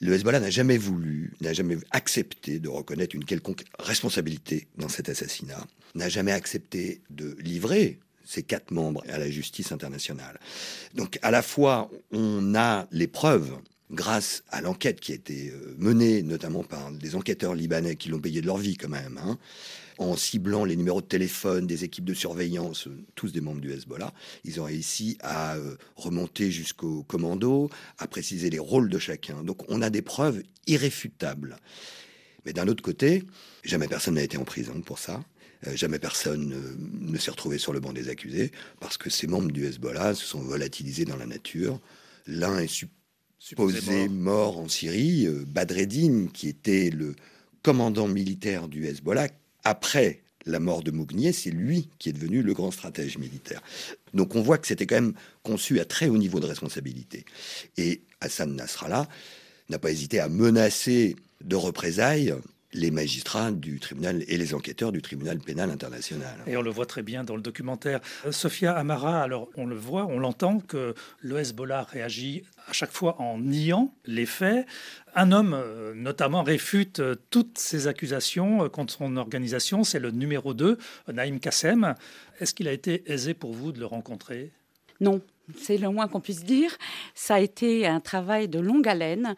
Le 0.00 0.14
Hezbollah 0.14 0.40
n'a 0.40 0.50
jamais 0.50 0.78
voulu, 0.78 1.34
n'a 1.40 1.52
jamais 1.52 1.76
accepté 1.90 2.58
de 2.58 2.68
reconnaître 2.68 3.14
une 3.14 3.24
quelconque 3.24 3.64
responsabilité 3.78 4.68
dans 4.78 4.88
cet 4.88 5.08
assassinat, 5.08 5.66
n'a 5.94 6.08
jamais 6.08 6.32
accepté 6.32 7.02
de 7.10 7.36
livrer 7.40 7.98
ces 8.24 8.42
quatre 8.42 8.70
membres 8.70 9.02
à 9.08 9.18
la 9.18 9.30
justice 9.30 9.72
internationale. 9.72 10.38
Donc 10.94 11.18
à 11.22 11.30
la 11.30 11.42
fois, 11.42 11.90
on 12.12 12.54
a 12.54 12.86
les 12.90 13.06
preuves 13.06 13.52
grâce 13.92 14.42
à 14.48 14.60
l'enquête 14.60 15.00
qui 15.00 15.12
a 15.12 15.14
été 15.14 15.50
euh, 15.50 15.74
menée 15.78 16.22
notamment 16.22 16.64
par 16.64 16.90
des 16.90 17.14
enquêteurs 17.14 17.54
libanais 17.54 17.96
qui 17.96 18.08
l'ont 18.08 18.20
payé 18.20 18.40
de 18.40 18.46
leur 18.46 18.56
vie 18.56 18.76
quand 18.76 18.88
même, 18.88 19.20
hein, 19.22 19.38
en 19.98 20.16
ciblant 20.16 20.64
les 20.64 20.76
numéros 20.76 21.02
de 21.02 21.06
téléphone 21.06 21.66
des 21.66 21.84
équipes 21.84 22.06
de 22.06 22.14
surveillance, 22.14 22.88
tous 23.14 23.32
des 23.32 23.40
membres 23.40 23.60
du 23.60 23.70
Hezbollah, 23.70 24.12
ils 24.44 24.60
ont 24.60 24.64
réussi 24.64 25.18
à 25.20 25.56
euh, 25.56 25.76
remonter 25.96 26.50
jusqu'au 26.50 27.02
commando, 27.04 27.70
à 27.98 28.06
préciser 28.06 28.50
les 28.50 28.58
rôles 28.58 28.88
de 28.88 28.98
chacun. 28.98 29.44
Donc 29.44 29.70
on 29.70 29.82
a 29.82 29.90
des 29.90 30.02
preuves 30.02 30.42
irréfutables. 30.66 31.58
Mais 32.44 32.52
d'un 32.52 32.66
autre 32.68 32.82
côté, 32.82 33.24
jamais 33.62 33.86
personne 33.88 34.14
n'a 34.14 34.22
été 34.22 34.36
en 34.36 34.44
prison 34.44 34.80
pour 34.80 34.98
ça. 34.98 35.22
Euh, 35.66 35.76
jamais 35.76 35.98
personne 35.98 36.54
ne 37.00 37.18
s'est 37.18 37.30
retrouvé 37.30 37.58
sur 37.58 37.72
le 37.72 37.80
banc 37.80 37.92
des 37.92 38.08
accusés 38.08 38.50
parce 38.80 38.96
que 38.96 39.10
ces 39.10 39.26
membres 39.26 39.52
du 39.52 39.64
Hezbollah 39.64 40.14
se 40.14 40.24
sont 40.24 40.40
volatilisés 40.40 41.04
dans 41.04 41.16
la 41.16 41.26
nature. 41.26 41.80
L'un 42.26 42.58
est 42.58 42.86
supposé 43.38 44.08
mort. 44.08 44.58
en 44.58 44.68
Syrie, 44.68 45.26
euh, 45.26 45.44
Badreddin, 45.46 46.28
qui 46.32 46.48
était 46.48 46.90
le 46.90 47.14
commandant 47.62 48.08
militaire 48.08 48.68
du 48.68 48.86
Hezbollah, 48.86 49.28
après 49.64 50.22
la 50.46 50.58
mort 50.58 50.82
de 50.82 50.90
Mougnier, 50.90 51.32
c'est 51.32 51.50
lui 51.50 51.88
qui 51.98 52.08
est 52.08 52.12
devenu 52.12 52.42
le 52.42 52.52
grand 52.52 52.72
stratège 52.72 53.18
militaire. 53.18 53.62
Donc 54.14 54.34
on 54.34 54.42
voit 54.42 54.58
que 54.58 54.66
c'était 54.66 54.86
quand 54.86 54.96
même 54.96 55.14
conçu 55.44 55.78
à 55.78 55.84
très 55.84 56.08
haut 56.08 56.18
niveau 56.18 56.40
de 56.40 56.46
responsabilité. 56.46 57.24
Et 57.76 58.02
Hassan 58.20 58.56
Nasrallah 58.56 59.08
n'a 59.68 59.78
pas 59.78 59.90
hésité 59.90 60.18
à 60.18 60.28
menacer 60.28 61.14
de 61.44 61.56
représailles 61.56 62.34
les 62.72 62.90
magistrats 62.90 63.50
du 63.50 63.80
tribunal 63.80 64.24
et 64.28 64.38
les 64.38 64.54
enquêteurs 64.54 64.92
du 64.92 65.02
tribunal 65.02 65.38
pénal 65.38 65.70
international. 65.70 66.36
Et 66.46 66.56
on 66.56 66.62
le 66.62 66.70
voit 66.70 66.86
très 66.86 67.02
bien 67.02 67.24
dans 67.24 67.36
le 67.36 67.42
documentaire. 67.42 68.00
Euh, 68.26 68.32
Sophia 68.32 68.72
Amara, 68.72 69.22
alors 69.22 69.48
on 69.56 69.66
le 69.66 69.76
voit, 69.76 70.06
on 70.06 70.18
l'entend 70.18 70.58
que 70.60 70.94
le 71.20 71.38
Hezbollah 71.38 71.82
réagit 71.82 72.44
à 72.68 72.72
chaque 72.72 72.92
fois 72.92 73.20
en 73.20 73.38
niant 73.38 73.94
les 74.06 74.26
faits. 74.26 74.66
Un 75.14 75.32
homme, 75.32 75.52
euh, 75.54 75.92
notamment, 75.94 76.42
réfute 76.42 77.00
euh, 77.00 77.14
toutes 77.30 77.58
ces 77.58 77.86
accusations 77.86 78.68
contre 78.70 78.94
son 78.94 79.16
organisation, 79.16 79.84
c'est 79.84 79.98
le 79.98 80.10
numéro 80.10 80.54
2, 80.54 80.78
Naïm 81.12 81.40
Kassem. 81.40 81.94
Est-ce 82.40 82.54
qu'il 82.54 82.68
a 82.68 82.72
été 82.72 83.02
aisé 83.10 83.34
pour 83.34 83.52
vous 83.52 83.72
de 83.72 83.80
le 83.80 83.86
rencontrer? 83.86 84.52
Non, 85.00 85.20
c'est 85.56 85.76
le 85.76 85.88
moins 85.90 86.08
qu'on 86.08 86.20
puisse 86.20 86.44
dire. 86.44 86.76
Ça 87.14 87.36
a 87.36 87.40
été 87.40 87.86
un 87.86 88.00
travail 88.00 88.48
de 88.48 88.58
longue 88.58 88.88
haleine 88.88 89.34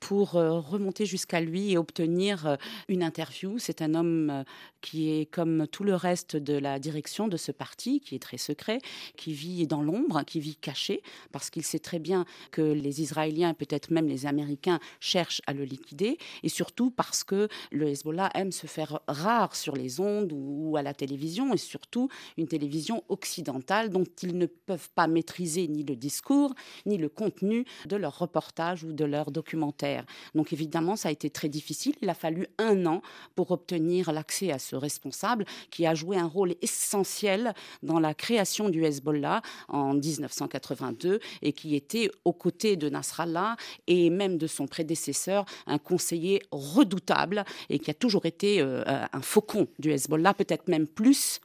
pour 0.00 0.36
euh, 0.36 0.60
remonter 0.60 1.06
jusqu'à 1.06 1.40
lui 1.40 1.72
et 1.72 1.78
obtenir 1.78 2.46
euh, 2.46 2.56
une 2.88 3.02
interview. 3.02 3.58
C'est 3.58 3.82
un 3.82 3.94
homme 3.94 4.30
euh, 4.30 4.44
qui 4.80 5.10
est 5.10 5.26
comme 5.26 5.66
tout 5.66 5.82
le 5.82 5.96
reste 5.96 6.36
de 6.36 6.56
la 6.56 6.78
direction 6.78 7.26
de 7.26 7.36
ce 7.36 7.50
parti, 7.50 8.00
qui 8.00 8.14
est 8.14 8.20
très 8.20 8.38
secret, 8.38 8.78
qui 9.16 9.32
vit 9.32 9.66
dans 9.66 9.82
l'ombre, 9.82 10.22
qui 10.24 10.38
vit 10.38 10.54
caché, 10.54 11.02
parce 11.32 11.50
qu'il 11.50 11.64
sait 11.64 11.80
très 11.80 11.98
bien 11.98 12.24
que 12.52 12.62
les 12.62 13.02
Israéliens, 13.02 13.54
peut-être 13.54 13.90
même 13.90 14.06
les 14.06 14.26
Américains, 14.26 14.78
cherchent 15.00 15.42
à 15.48 15.52
le 15.52 15.64
liquider, 15.64 16.18
et 16.44 16.48
surtout 16.48 16.92
parce 16.92 17.24
que 17.24 17.48
le 17.72 17.88
Hezbollah 17.88 18.30
aime 18.34 18.52
se 18.52 18.68
faire 18.68 19.00
rare 19.08 19.56
sur 19.56 19.74
les 19.74 19.98
ondes 19.98 20.32
ou 20.32 20.76
à 20.76 20.82
la 20.82 20.94
télévision, 20.94 21.52
et 21.52 21.58
surtout 21.58 22.08
une 22.36 22.46
télévision 22.46 23.02
occidentale 23.08 23.90
dont 23.90 24.04
ils 24.22 24.38
ne 24.38 24.46
peuvent 24.46 24.90
pas 24.94 25.08
maîtriser 25.08 25.47
ni 25.56 25.82
le 25.82 25.96
discours, 25.96 26.54
ni 26.86 26.98
le 26.98 27.08
contenu 27.08 27.64
de 27.86 27.96
leurs 27.96 28.18
reportages 28.18 28.84
ou 28.84 28.92
de 28.92 29.04
leurs 29.04 29.30
documentaires. 29.30 30.04
Donc 30.34 30.52
évidemment, 30.52 30.96
ça 30.96 31.08
a 31.08 31.12
été 31.12 31.30
très 31.30 31.48
difficile. 31.48 31.94
Il 32.02 32.08
a 32.08 32.14
fallu 32.14 32.46
un 32.58 32.86
an 32.86 33.02
pour 33.34 33.50
obtenir 33.50 34.12
l'accès 34.12 34.52
à 34.52 34.58
ce 34.58 34.76
responsable 34.76 35.44
qui 35.70 35.86
a 35.86 35.94
joué 35.94 36.16
un 36.16 36.26
rôle 36.26 36.54
essentiel 36.62 37.54
dans 37.82 37.98
la 37.98 38.14
création 38.14 38.68
du 38.68 38.84
Hezbollah 38.84 39.42
en 39.68 39.94
1982 39.94 41.20
et 41.42 41.52
qui 41.52 41.74
était 41.74 42.10
aux 42.24 42.32
côtés 42.32 42.76
de 42.76 42.88
Nasrallah 42.88 43.56
et 43.86 44.10
même 44.10 44.38
de 44.38 44.46
son 44.46 44.66
prédécesseur, 44.66 45.44
un 45.66 45.78
conseiller 45.78 46.42
redoutable 46.50 47.44
et 47.70 47.78
qui 47.78 47.90
a 47.90 47.94
toujours 47.94 48.26
été 48.26 48.60
euh, 48.60 48.82
un 48.86 49.22
faucon 49.22 49.68
du 49.78 49.92
Hezbollah, 49.92 50.34
peut-être 50.34 50.68
même 50.68 50.86
plus 50.86 51.40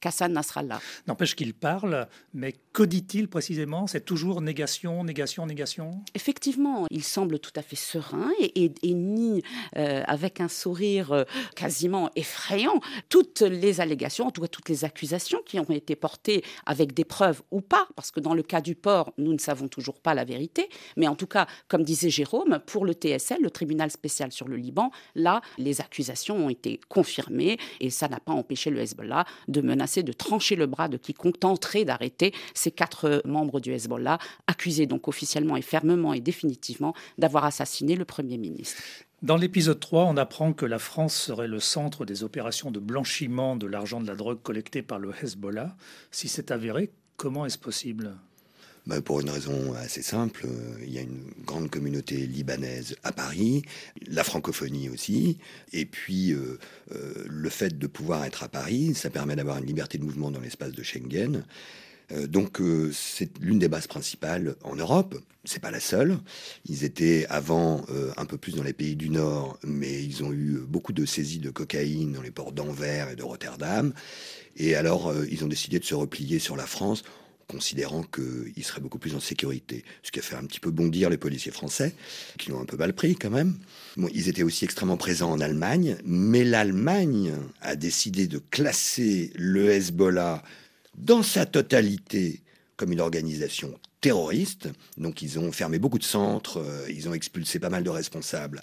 qu'Hassan 0.00 0.32
Nasrallah. 0.32 0.80
N'empêche 1.06 1.36
qu'il 1.36 1.54
parle, 1.54 2.08
mais 2.34 2.54
que 2.72 2.82
dit-il 2.82 3.28
précisément? 3.28 3.86
C'est 3.86 4.04
toujours 4.04 4.40
négation, 4.40 5.04
négation, 5.04 5.46
négation? 5.46 6.02
Effectivement, 6.14 6.86
il 6.90 7.04
semble 7.04 7.38
tout 7.38 7.52
à 7.56 7.62
fait 7.62 7.76
serein 7.76 8.30
et, 8.40 8.70
nie 8.94 9.42
euh, 9.76 10.02
avec 10.06 10.40
un 10.40 10.48
sourire 10.48 11.12
euh, 11.12 11.24
quasiment 11.54 12.10
effrayant 12.16 12.80
toutes 13.08 13.42
les 13.42 13.80
allégations, 13.80 14.26
en 14.26 14.30
tout 14.30 14.40
cas 14.40 14.48
toutes 14.48 14.68
les 14.68 14.84
accusations 14.84 15.40
qui 15.44 15.58
ont 15.58 15.70
été 15.70 15.96
portées 15.96 16.44
avec 16.66 16.94
des 16.94 17.04
preuves 17.04 17.42
ou 17.50 17.60
pas, 17.60 17.88
parce 17.96 18.10
que 18.10 18.20
dans 18.20 18.34
le 18.34 18.42
cas 18.42 18.60
du 18.60 18.74
port, 18.74 19.12
nous 19.18 19.32
ne 19.32 19.38
savons 19.38 19.68
toujours 19.68 20.00
pas 20.00 20.14
la 20.14 20.24
vérité, 20.24 20.68
mais 20.96 21.08
en 21.08 21.14
tout 21.14 21.26
cas, 21.26 21.46
comme 21.68 21.84
disait 21.84 22.10
Jérôme, 22.10 22.60
pour 22.66 22.84
le 22.84 22.92
TSL, 22.92 23.40
le 23.42 23.50
tribunal 23.50 23.90
spécial 23.90 24.32
sur 24.32 24.48
le 24.48 24.56
Liban, 24.56 24.90
là, 25.14 25.40
les 25.58 25.80
accusations 25.80 26.46
ont 26.46 26.48
été 26.48 26.80
confirmées 26.88 27.58
et 27.80 27.90
ça 27.90 28.08
n'a 28.08 28.20
pas 28.20 28.32
empêché 28.32 28.70
le 28.70 28.80
Hezbollah 28.80 29.24
de 29.48 29.60
menacer 29.60 29.89
de 29.98 30.12
trancher 30.12 30.56
le 30.56 30.66
bras 30.66 30.88
de 30.88 30.96
quiconque 30.96 31.40
tenterait 31.40 31.84
d'arrêter 31.84 32.32
ces 32.54 32.70
quatre 32.70 33.22
membres 33.24 33.60
du 33.60 33.72
Hezbollah, 33.72 34.18
accusés 34.46 34.86
donc 34.86 35.08
officiellement 35.08 35.56
et 35.56 35.62
fermement 35.62 36.12
et 36.12 36.20
définitivement 36.20 36.94
d'avoir 37.18 37.44
assassiné 37.44 37.96
le 37.96 38.04
Premier 38.04 38.38
ministre. 38.38 38.82
Dans 39.22 39.36
l'épisode 39.36 39.80
3, 39.80 40.04
on 40.04 40.16
apprend 40.16 40.54
que 40.54 40.64
la 40.64 40.78
France 40.78 41.14
serait 41.14 41.48
le 41.48 41.60
centre 41.60 42.06
des 42.06 42.24
opérations 42.24 42.70
de 42.70 42.78
blanchiment 42.78 43.54
de 43.54 43.66
l'argent 43.66 44.00
de 44.00 44.06
la 44.06 44.14
drogue 44.14 44.40
collecté 44.42 44.80
par 44.80 44.98
le 44.98 45.12
Hezbollah. 45.22 45.76
Si 46.10 46.28
c'est 46.28 46.50
avéré, 46.50 46.90
comment 47.18 47.44
est-ce 47.44 47.58
possible? 47.58 48.16
Bah, 48.86 49.00
pour 49.02 49.20
une 49.20 49.30
raison 49.30 49.74
assez 49.74 50.02
simple, 50.02 50.46
euh, 50.46 50.78
il 50.82 50.92
y 50.92 50.98
a 50.98 51.02
une 51.02 51.24
grande 51.44 51.70
communauté 51.70 52.16
libanaise 52.26 52.96
à 53.02 53.12
Paris, 53.12 53.62
la 54.06 54.24
francophonie 54.24 54.88
aussi, 54.88 55.38
et 55.72 55.84
puis 55.84 56.32
euh, 56.32 56.58
euh, 56.92 57.24
le 57.28 57.50
fait 57.50 57.78
de 57.78 57.86
pouvoir 57.86 58.24
être 58.24 58.42
à 58.42 58.48
Paris, 58.48 58.94
ça 58.94 59.10
permet 59.10 59.36
d'avoir 59.36 59.58
une 59.58 59.66
liberté 59.66 59.98
de 59.98 60.04
mouvement 60.04 60.30
dans 60.30 60.40
l'espace 60.40 60.72
de 60.72 60.82
Schengen. 60.82 61.44
donc 62.26 62.60
c'est 62.92 63.38
l'une 63.38 63.60
des 63.60 63.68
bases 63.68 63.86
principales 63.86 64.56
en 64.64 64.74
Europe. 64.74 65.16
C'est 65.44 65.60
pas 65.60 65.70
la 65.70 65.78
seule. 65.80 66.18
Ils 66.68 66.82
étaient 66.82 67.24
avant 67.28 67.84
un 68.16 68.26
peu 68.26 68.36
plus 68.36 68.56
dans 68.56 68.64
les 68.64 68.72
pays 68.72 68.96
du 68.96 69.10
Nord, 69.10 69.58
mais 69.64 70.02
ils 70.02 70.24
ont 70.24 70.32
eu 70.32 70.58
beaucoup 70.66 70.92
de 70.92 71.06
saisies 71.06 71.38
de 71.38 71.50
cocaïne 71.50 72.12
dans 72.12 72.22
les 72.22 72.32
ports 72.32 72.50
d'Anvers 72.50 73.10
et 73.10 73.16
de 73.16 73.22
Rotterdam. 73.22 73.92
Et 74.56 74.74
alors 74.74 75.14
ils 75.30 75.44
ont 75.44 75.48
décidé 75.48 75.78
de 75.78 75.84
se 75.84 75.94
replier 75.94 76.40
sur 76.40 76.56
la 76.56 76.66
France 76.66 77.04
considérant 77.50 78.04
qu'ils 78.04 78.64
seraient 78.64 78.80
beaucoup 78.80 78.98
plus 78.98 79.16
en 79.16 79.20
sécurité. 79.20 79.84
Ce 80.04 80.12
qui 80.12 80.20
a 80.20 80.22
fait 80.22 80.36
un 80.36 80.44
petit 80.44 80.60
peu 80.60 80.70
bondir 80.70 81.10
les 81.10 81.18
policiers 81.18 81.50
français, 81.50 81.94
qui 82.38 82.50
l'ont 82.50 82.60
un 82.60 82.64
peu 82.64 82.76
mal 82.76 82.92
pris 82.92 83.16
quand 83.16 83.30
même. 83.30 83.58
ils 84.14 84.28
étaient 84.28 84.44
aussi 84.44 84.64
extrêmement 84.64 84.96
présents 84.96 85.32
en 85.32 85.40
Allemagne, 85.40 85.96
mais 86.04 86.44
l'Allemagne 86.44 87.32
a 87.60 87.74
décidé 87.74 88.28
de 88.28 88.38
classer 88.38 89.32
le 89.34 89.70
Hezbollah 89.70 90.42
dans 90.96 91.22
sa 91.22 91.44
totalité 91.44 92.40
comme 92.76 92.92
une 92.92 93.00
organisation 93.00 93.74
terroriste. 94.00 94.68
Donc 94.96 95.20
ils 95.20 95.38
ont 95.38 95.50
fermé 95.50 95.78
beaucoup 95.78 95.98
de 95.98 96.04
centres, 96.04 96.58
euh, 96.58 96.86
ils 96.88 97.08
ont 97.08 97.14
expulsé 97.14 97.58
pas 97.58 97.68
mal 97.68 97.82
de 97.82 97.90
responsables. 97.90 98.62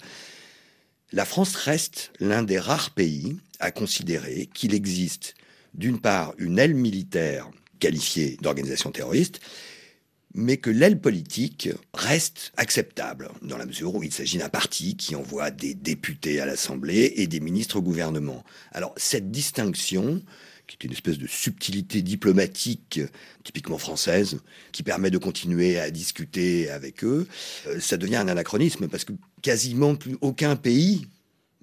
La 1.12 1.24
France 1.24 1.54
reste 1.56 2.10
l'un 2.20 2.42
des 2.42 2.58
rares 2.58 2.90
pays 2.90 3.36
à 3.60 3.70
considérer 3.70 4.48
qu'il 4.52 4.74
existe 4.74 5.34
d'une 5.74 6.00
part 6.00 6.34
une 6.38 6.58
aile 6.58 6.74
militaire 6.74 7.50
qualifié 7.78 8.36
d'organisation 8.42 8.90
terroriste, 8.90 9.40
mais 10.34 10.58
que 10.58 10.70
l'aile 10.70 11.00
politique 11.00 11.70
reste 11.94 12.52
acceptable, 12.56 13.30
dans 13.42 13.56
la 13.56 13.66
mesure 13.66 13.94
où 13.94 14.02
il 14.02 14.12
s'agit 14.12 14.38
d'un 14.38 14.48
parti 14.48 14.96
qui 14.96 15.16
envoie 15.16 15.50
des 15.50 15.74
députés 15.74 16.40
à 16.40 16.46
l'Assemblée 16.46 17.14
et 17.16 17.26
des 17.26 17.40
ministres 17.40 17.76
au 17.76 17.82
gouvernement. 17.82 18.44
Alors 18.72 18.94
cette 18.96 19.30
distinction, 19.30 20.22
qui 20.66 20.76
est 20.78 20.84
une 20.84 20.92
espèce 20.92 21.18
de 21.18 21.26
subtilité 21.26 22.02
diplomatique 22.02 23.00
typiquement 23.42 23.78
française, 23.78 24.38
qui 24.70 24.82
permet 24.82 25.10
de 25.10 25.18
continuer 25.18 25.78
à 25.78 25.90
discuter 25.90 26.68
avec 26.70 27.04
eux, 27.04 27.26
euh, 27.66 27.80
ça 27.80 27.96
devient 27.96 28.16
un 28.16 28.28
anachronisme, 28.28 28.86
parce 28.88 29.04
que 29.04 29.14
quasiment 29.40 29.94
plus 29.96 30.18
aucun 30.20 30.56
pays 30.56 31.06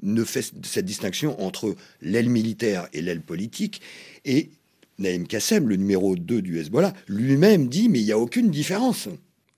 ne 0.01 0.23
fait 0.23 0.41
cette 0.63 0.85
distinction 0.85 1.41
entre 1.41 1.75
l'aile 2.01 2.29
militaire 2.29 2.89
et 2.93 3.01
l'aile 3.01 3.21
politique, 3.21 3.81
et 4.25 4.49
Naïm 4.97 5.27
Kassem, 5.27 5.67
le 5.67 5.75
numéro 5.75 6.15
2 6.15 6.41
du 6.41 6.59
Hezbollah, 6.59 6.93
lui-même 7.07 7.67
dit 7.67 7.89
mais 7.89 7.99
il 7.99 8.05
n'y 8.05 8.11
a 8.11 8.19
aucune 8.19 8.49
différence. 8.49 9.09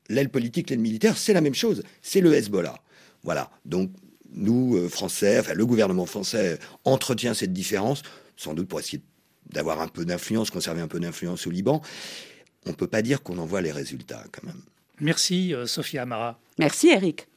L'aile 0.10 0.30
politique, 0.30 0.70
l'aile 0.70 0.80
militaire, 0.80 1.18
c'est 1.18 1.34
la 1.34 1.42
même 1.42 1.56
chose, 1.56 1.84
c'est 2.02 2.22
le 2.22 2.34
Hezbollah. 2.34 2.80
Voilà, 3.24 3.52
donc 3.66 3.92
nous, 4.32 4.78
euh, 4.78 4.90
Français, 4.90 5.40
enfin 5.40 5.54
le 5.54 5.66
gouvernement 5.66 6.06
français 6.06 6.60
entretient 6.86 7.34
cette 7.34 7.54
différence, 7.54 8.04
sans 8.36 8.54
doute 8.54 8.68
pour 8.68 8.80
essayer 8.80 9.02
d'avoir 9.50 9.82
un 9.82 9.88
peu 9.88 10.06
d'influence, 10.06 10.50
conserver 10.50 10.82
un 10.82 10.88
peu 10.88 11.00
d'influence 11.00 11.48
au 11.48 11.50
Liban. 11.50 11.82
On 12.66 12.72
ne 12.72 12.76
peut 12.76 12.88
pas 12.88 13.02
dire 13.02 13.24
qu'on 13.24 13.38
en 13.38 13.46
voit 13.46 13.62
les 13.62 13.72
résultats 13.72 14.24
quand 14.32 14.46
même. 14.46 14.62
Merci 15.00 15.54
euh, 15.54 15.66
Sophia 15.66 16.04
Amara. 16.04 16.40
Merci 16.58 16.90
Eric. 16.90 17.28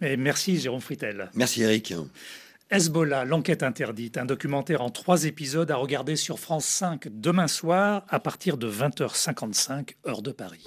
Et 0.00 0.16
merci 0.16 0.58
Jérôme 0.58 0.80
Fritel. 0.80 1.30
Merci 1.34 1.62
Eric. 1.62 1.94
Hezbollah, 2.72 3.26
l'enquête 3.26 3.62
interdite, 3.62 4.16
un 4.16 4.24
documentaire 4.24 4.80
en 4.80 4.88
trois 4.88 5.24
épisodes 5.26 5.70
à 5.70 5.76
regarder 5.76 6.16
sur 6.16 6.38
France 6.38 6.64
5 6.64 7.08
demain 7.12 7.46
soir 7.46 8.06
à 8.08 8.18
partir 8.18 8.56
de 8.56 8.66
20h55 8.66 9.90
heure 10.08 10.22
de 10.22 10.32
Paris. 10.32 10.64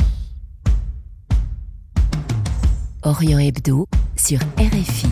Orient 3.01 3.39
Hebdo 3.39 3.87
sur 4.15 4.39
RFI. 4.55 5.07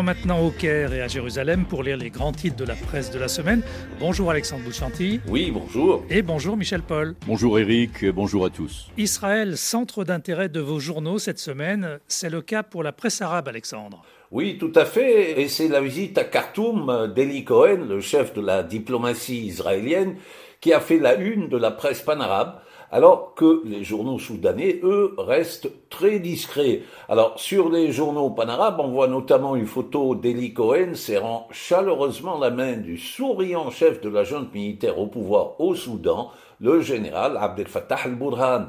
Nous 0.00 0.08
allons 0.08 0.18
maintenant 0.18 0.46
au 0.46 0.50
Caire 0.50 0.94
et 0.94 1.02
à 1.02 1.08
Jérusalem 1.08 1.66
pour 1.66 1.82
lire 1.82 1.98
les 1.98 2.08
grands 2.08 2.32
titres 2.32 2.56
de 2.56 2.64
la 2.64 2.74
presse 2.74 3.10
de 3.10 3.18
la 3.18 3.28
semaine. 3.28 3.60
Bonjour 3.98 4.30
Alexandre 4.30 4.64
Bouchanti. 4.64 5.20
Oui, 5.28 5.50
bonjour. 5.50 6.06
Et 6.08 6.22
bonjour 6.22 6.56
Michel 6.56 6.80
Paul. 6.80 7.16
Bonjour 7.26 7.58
Eric, 7.58 8.06
bonjour 8.06 8.46
à 8.46 8.50
tous. 8.50 8.88
Israël, 8.96 9.58
centre 9.58 10.04
d'intérêt 10.04 10.48
de 10.48 10.60
vos 10.60 10.80
journaux 10.80 11.18
cette 11.18 11.38
semaine, 11.38 11.98
c'est 12.08 12.30
le 12.30 12.40
cas 12.40 12.62
pour 12.62 12.82
la 12.82 12.92
presse 12.92 13.20
arabe 13.20 13.48
Alexandre. 13.48 14.02
Oui, 14.30 14.56
tout 14.56 14.72
à 14.74 14.86
fait. 14.86 15.38
Et 15.38 15.48
c'est 15.48 15.68
la 15.68 15.82
visite 15.82 16.16
à 16.16 16.24
Khartoum 16.24 17.12
d'Eli 17.14 17.44
Cohen, 17.44 17.84
le 17.86 18.00
chef 18.00 18.32
de 18.32 18.40
la 18.40 18.62
diplomatie 18.62 19.44
israélienne, 19.48 20.16
qui 20.62 20.72
a 20.72 20.80
fait 20.80 20.98
la 20.98 21.16
une 21.16 21.50
de 21.50 21.58
la 21.58 21.72
presse 21.72 22.00
panarabe 22.00 22.54
alors 22.92 23.34
que 23.34 23.62
les 23.64 23.84
journaux 23.84 24.18
soudanais, 24.18 24.80
eux, 24.82 25.14
restent 25.18 25.70
très 25.90 26.18
discrets. 26.18 26.82
Alors, 27.08 27.38
sur 27.38 27.68
les 27.68 27.92
journaux 27.92 28.30
panarabes, 28.30 28.80
on 28.80 28.88
voit 28.88 29.08
notamment 29.08 29.54
une 29.56 29.66
photo 29.66 30.14
d'Eli 30.14 30.52
Cohen 30.52 30.94
serrant 30.94 31.48
chaleureusement 31.52 32.38
la 32.38 32.50
main 32.50 32.76
du 32.76 32.98
souriant 32.98 33.70
chef 33.70 34.00
de 34.00 34.08
la 34.08 34.24
junte 34.24 34.52
militaire 34.52 34.98
au 34.98 35.06
pouvoir 35.06 35.60
au 35.60 35.74
Soudan, 35.74 36.30
le 36.60 36.80
général 36.80 37.36
Abdel 37.36 37.68
Fattah 37.68 37.98
al-Burhan. 38.04 38.66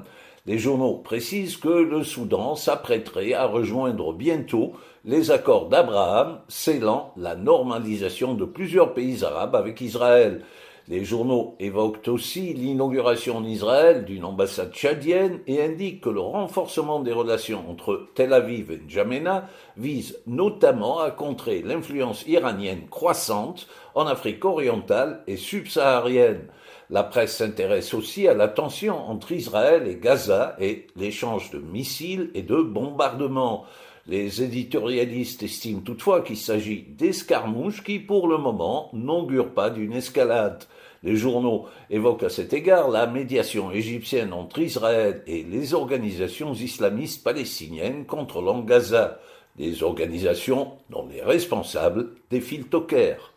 Les 0.48 0.58
journaux 0.58 0.96
précisent 0.96 1.58
que 1.58 1.70
le 1.70 2.04
Soudan 2.04 2.56
s'apprêterait 2.56 3.34
à 3.34 3.46
rejoindre 3.46 4.13
bientôt 4.13 4.74
les 5.06 5.32
accords 5.32 5.70
d'Abraham 5.70 6.40
scellant 6.48 7.13
la 7.16 7.36
normalisation 7.36 8.34
de 8.34 8.46
plusieurs 8.46 8.94
pays 8.94 9.24
arabes 9.24 9.56
avec 9.56 9.82
Israël. 9.82 10.44
Les 10.88 11.06
journaux 11.06 11.56
évoquent 11.60 12.08
aussi 12.08 12.54
l'inauguration 12.54 13.38
en 13.38 13.44
Israël 13.44 14.04
d'une 14.04 14.26
ambassade 14.26 14.74
tchadienne 14.74 15.40
et 15.48 15.64
indiquent 15.64 16.02
que 16.02 16.10
le 16.10 16.20
renforcement 16.20 17.00
des 17.00 17.14
relations 17.14 17.70
entre 17.70 18.08
Tel 18.16 18.34
Aviv 18.34 18.72
et 18.72 18.78
N'Djamena 18.78 19.48
vise 19.78 20.20
notamment 20.26 21.00
à 21.00 21.12
contrer 21.12 21.62
l'influence 21.62 22.26
iranienne 22.28 22.88
croissante 22.90 23.68
en 23.96 24.08
Afrique 24.08 24.44
orientale 24.44 25.24
et 25.28 25.38
subsaharienne. 25.38 26.48
La 26.90 27.04
presse 27.04 27.38
s'intéresse 27.38 27.94
aussi 27.94 28.28
à 28.28 28.34
la 28.34 28.50
tension 28.50 28.98
entre 29.10 29.32
Israël 29.32 29.88
et 29.88 29.96
Gaza 29.96 30.58
et 30.60 30.88
l'échange 30.98 31.52
de 31.52 31.60
missiles 31.60 32.32
et 32.34 32.42
de 32.42 32.62
bombardements. 32.62 33.66
Les 34.08 34.41
éditorialistes 34.41 35.43
estiment 35.43 35.81
toutefois 35.81 36.22
qu'il 36.22 36.38
s'agit 36.38 36.84
d'escarmouches 36.98 37.84
qui, 37.84 38.00
pour 38.00 38.27
le 38.27 38.38
moment, 38.38 38.89
n'augurent 38.93 39.53
pas 39.53 39.70
d'une 39.70 39.93
escalade. 39.93 40.63
Les 41.03 41.15
journaux 41.15 41.67
évoquent 41.89 42.24
à 42.24 42.29
cet 42.29 42.53
égard 42.53 42.89
la 42.89 43.08
médiation 43.08 43.72
égyptienne 43.72 44.34
entre 44.34 44.60
Israël 44.60 45.24
et 45.27 45.43
les 45.43 45.74
organisations 45.74 46.53
islamistes 46.53 47.24
palestiniennes 47.24 48.05
contre 48.05 48.41
l'Angaza, 48.41 49.20
des 49.58 49.84
organisations 49.84 50.74
dont 50.89 51.08
les 51.08 51.22
responsables 51.22 52.12
défilent 52.29 52.65
au 52.74 52.81
Caire. 52.81 53.34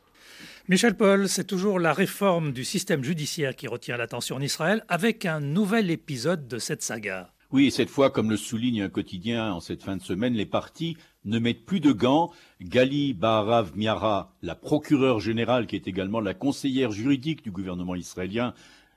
Michel 0.69 0.97
Paul, 0.97 1.29
c'est 1.29 1.45
toujours 1.45 1.79
la 1.79 1.93
réforme 1.93 2.53
du 2.53 2.65
système 2.65 3.05
judiciaire 3.05 3.55
qui 3.55 3.67
retient 3.67 3.99
l'attention 3.99 4.37
en 4.37 4.41
Israël 4.41 4.83
avec 4.89 5.27
un 5.27 5.41
nouvel 5.41 5.91
épisode 5.91 6.49
de 6.49 6.59
cette 6.59 6.83
saga. 6.83 7.34
Oui, 7.55 7.71
cette 7.71 7.89
fois, 7.89 8.11
comme 8.11 8.31
le 8.31 8.37
souligne 8.37 8.83
un 8.83 8.89
quotidien 8.89 9.53
en 9.53 9.61
cette 9.61 9.85
fin 9.85 9.97
de 9.97 10.03
semaine, 10.03 10.35
les 10.35 10.45
partis 10.45 10.97
ne 11.25 11.39
mettent 11.39 11.65
plus 11.65 11.79
de 11.79 11.93
gants. 11.93 12.33
Gali 12.61 13.15
Baharav 13.15 13.77
Miara, 13.77 14.35
la 14.43 14.57
procureure 14.57 15.21
générale, 15.21 15.69
qui 15.69 15.77
est 15.77 15.87
également 15.87 16.19
la 16.19 16.35
conseillère 16.35 16.91
juridique 16.91 17.45
du 17.45 17.53
gouvernement 17.53 17.95
israélien, 17.95 18.55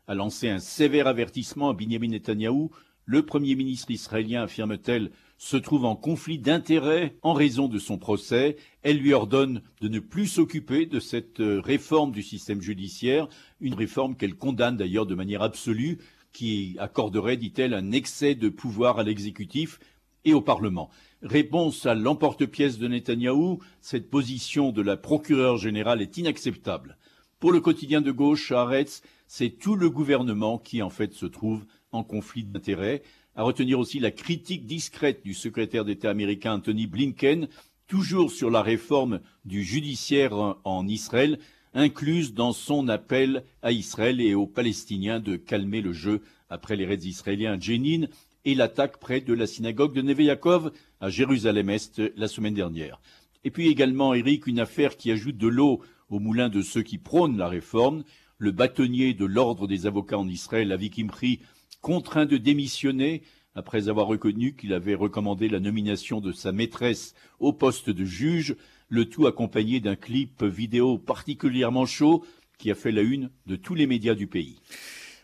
a 0.08 0.16
lancé 0.16 0.50
un 0.50 0.58
sévère 0.58 1.06
avertissement 1.06 1.70
à 1.70 1.74
Benjamin 1.74 2.08
Netanyahou. 2.08 2.72
Le 3.06 3.22
Premier 3.22 3.54
ministre 3.54 3.92
israélien, 3.92 4.42
affirme-t-elle, 4.42 5.12
se 5.38 5.58
trouve 5.58 5.86
en 5.86 5.96
conflit 5.96 6.40
d'intérêts 6.40 7.16
en 7.22 7.34
raison 7.34 7.68
de 7.68 7.78
son 7.78 8.00
procès. 8.00 8.56
Elle 8.82 8.98
lui 8.98 9.14
ordonne 9.14 9.62
de 9.82 9.88
ne 9.88 10.00
plus 10.00 10.26
s'occuper 10.26 10.88
de 10.88 11.00
cette 11.00 11.42
euh, 11.42 11.62
réforme 11.62 12.12
du 12.12 12.24
système 12.24 12.64
judiciaire, 12.64 13.28
une 13.62 13.76
réforme 13.76 14.16
qu'elle 14.16 14.36
condamne 14.36 14.78
d'ailleurs 14.78 15.06
de 15.06 15.14
manière 15.14 15.44
absolue 15.44 16.00
qui 16.38 16.76
accorderait, 16.78 17.36
dit-elle, 17.36 17.74
un 17.74 17.92
excès 17.92 18.36
de 18.36 18.50
pouvoir 18.50 19.00
à 19.00 19.04
l'exécutif 19.04 19.80
et 20.24 20.36
au 20.36 20.42
Parlement. 20.42 20.92
Réponse 21.24 21.88
à 21.88 21.96
l'emporte-pièce 21.96 22.78
de 22.78 22.88
Netanyahou, 22.88 23.58
cette 23.82 24.12
position 24.12 24.72
de 24.72 24.84
la 24.84 24.98
procureure 24.98 25.58
générale 25.58 26.00
est 26.00 26.16
inacceptable. 26.16 26.96
Pour 27.40 27.52
le 27.52 27.60
quotidien 27.60 28.02
de 28.02 28.12
gauche, 28.12 28.52
Haaretz, 28.52 29.02
c'est 29.26 29.50
tout 29.50 29.76
le 29.76 29.90
gouvernement 29.90 30.60
qui 30.60 30.84
en 30.84 30.92
fait 30.92 31.12
se 31.16 31.26
trouve 31.26 31.66
en 31.92 32.04
conflit 32.04 32.44
d'intérêts. 32.44 33.02
À 33.36 33.42
retenir 33.42 33.80
aussi 33.80 33.98
la 33.98 34.12
critique 34.12 34.68
discrète 34.68 35.24
du 35.26 35.34
secrétaire 35.34 35.86
d'État 35.86 36.12
américain 36.12 36.54
Anthony 36.54 36.86
Blinken, 36.86 37.48
toujours 37.88 38.30
sur 38.30 38.52
la 38.52 38.62
réforme 38.62 39.22
du 39.44 39.64
judiciaire 39.64 40.36
en 40.64 40.88
Israël, 40.88 41.40
incluse 41.74 42.34
dans 42.34 42.54
son 42.54 42.88
appel 42.88 43.44
à 43.62 43.72
Israël 43.72 44.22
et 44.22 44.36
aux 44.36 44.48
Palestiniens 44.48 45.20
de 45.20 45.36
calmer 45.36 45.82
le 45.82 45.94
jeu 45.94 46.22
après 46.50 46.76
les 46.76 46.86
raids 46.86 46.96
israéliens 46.96 47.54
à 47.54 47.60
Jenin 47.60 48.08
et 48.46 48.56
l'attaque 48.56 49.00
près 49.00 49.22
de 49.22 49.34
la 49.34 49.48
synagogue 49.48 49.94
de 49.94 50.02
Neve 50.02 50.22
Yaakov 50.22 50.72
à 51.02 51.10
Jérusalem-Est 51.10 52.02
la 52.16 52.28
semaine 52.28 52.54
dernière. 52.54 53.02
Et 53.44 53.52
puis 53.52 53.68
également, 53.68 54.14
Eric, 54.14 54.48
une 54.48 54.60
affaire 54.60 54.98
qui 54.98 55.12
ajoute 55.12 55.38
de 55.38 55.48
l'eau 55.48 55.82
au 56.10 56.20
moulin 56.20 56.50
de 56.50 56.62
ceux 56.62 56.84
qui 56.84 56.98
prônent 56.98 57.38
la 57.38 57.48
réforme. 57.48 58.04
Le 58.38 58.52
bâtonnier 58.52 59.14
de 59.14 59.26
l'ordre 59.26 59.68
des 59.68 59.86
avocats 59.86 60.18
en 60.18 60.28
Israël, 60.28 60.72
Avi 60.72 60.90
Kimri, 60.90 61.40
contraint 61.82 62.26
de 62.26 62.38
démissionner 62.38 63.24
après 63.56 63.90
avoir 63.90 64.08
reconnu 64.08 64.56
qu'il 64.56 64.74
avait 64.74 64.96
recommandé 64.96 65.50
la 65.50 65.60
nomination 65.60 66.22
de 66.22 66.32
sa 66.32 66.52
maîtresse 66.52 67.16
au 67.40 67.54
poste 67.54 67.90
de 67.90 68.06
juge 68.06 68.56
le 68.90 69.06
tout 69.06 69.28
accompagné 69.28 69.80
d'un 69.80 69.96
clip 69.96 70.44
vidéo 70.44 70.98
particulièrement 70.98 71.86
chaud 71.86 72.24
qui 72.58 72.72
a 72.72 72.76
fait 72.76 72.92
la 72.92 73.02
une 73.02 73.30
de 73.46 73.56
tous 73.56 73.76
les 73.76 73.88
médias 73.88 74.16
du 74.16 74.28
pays. 74.28 74.60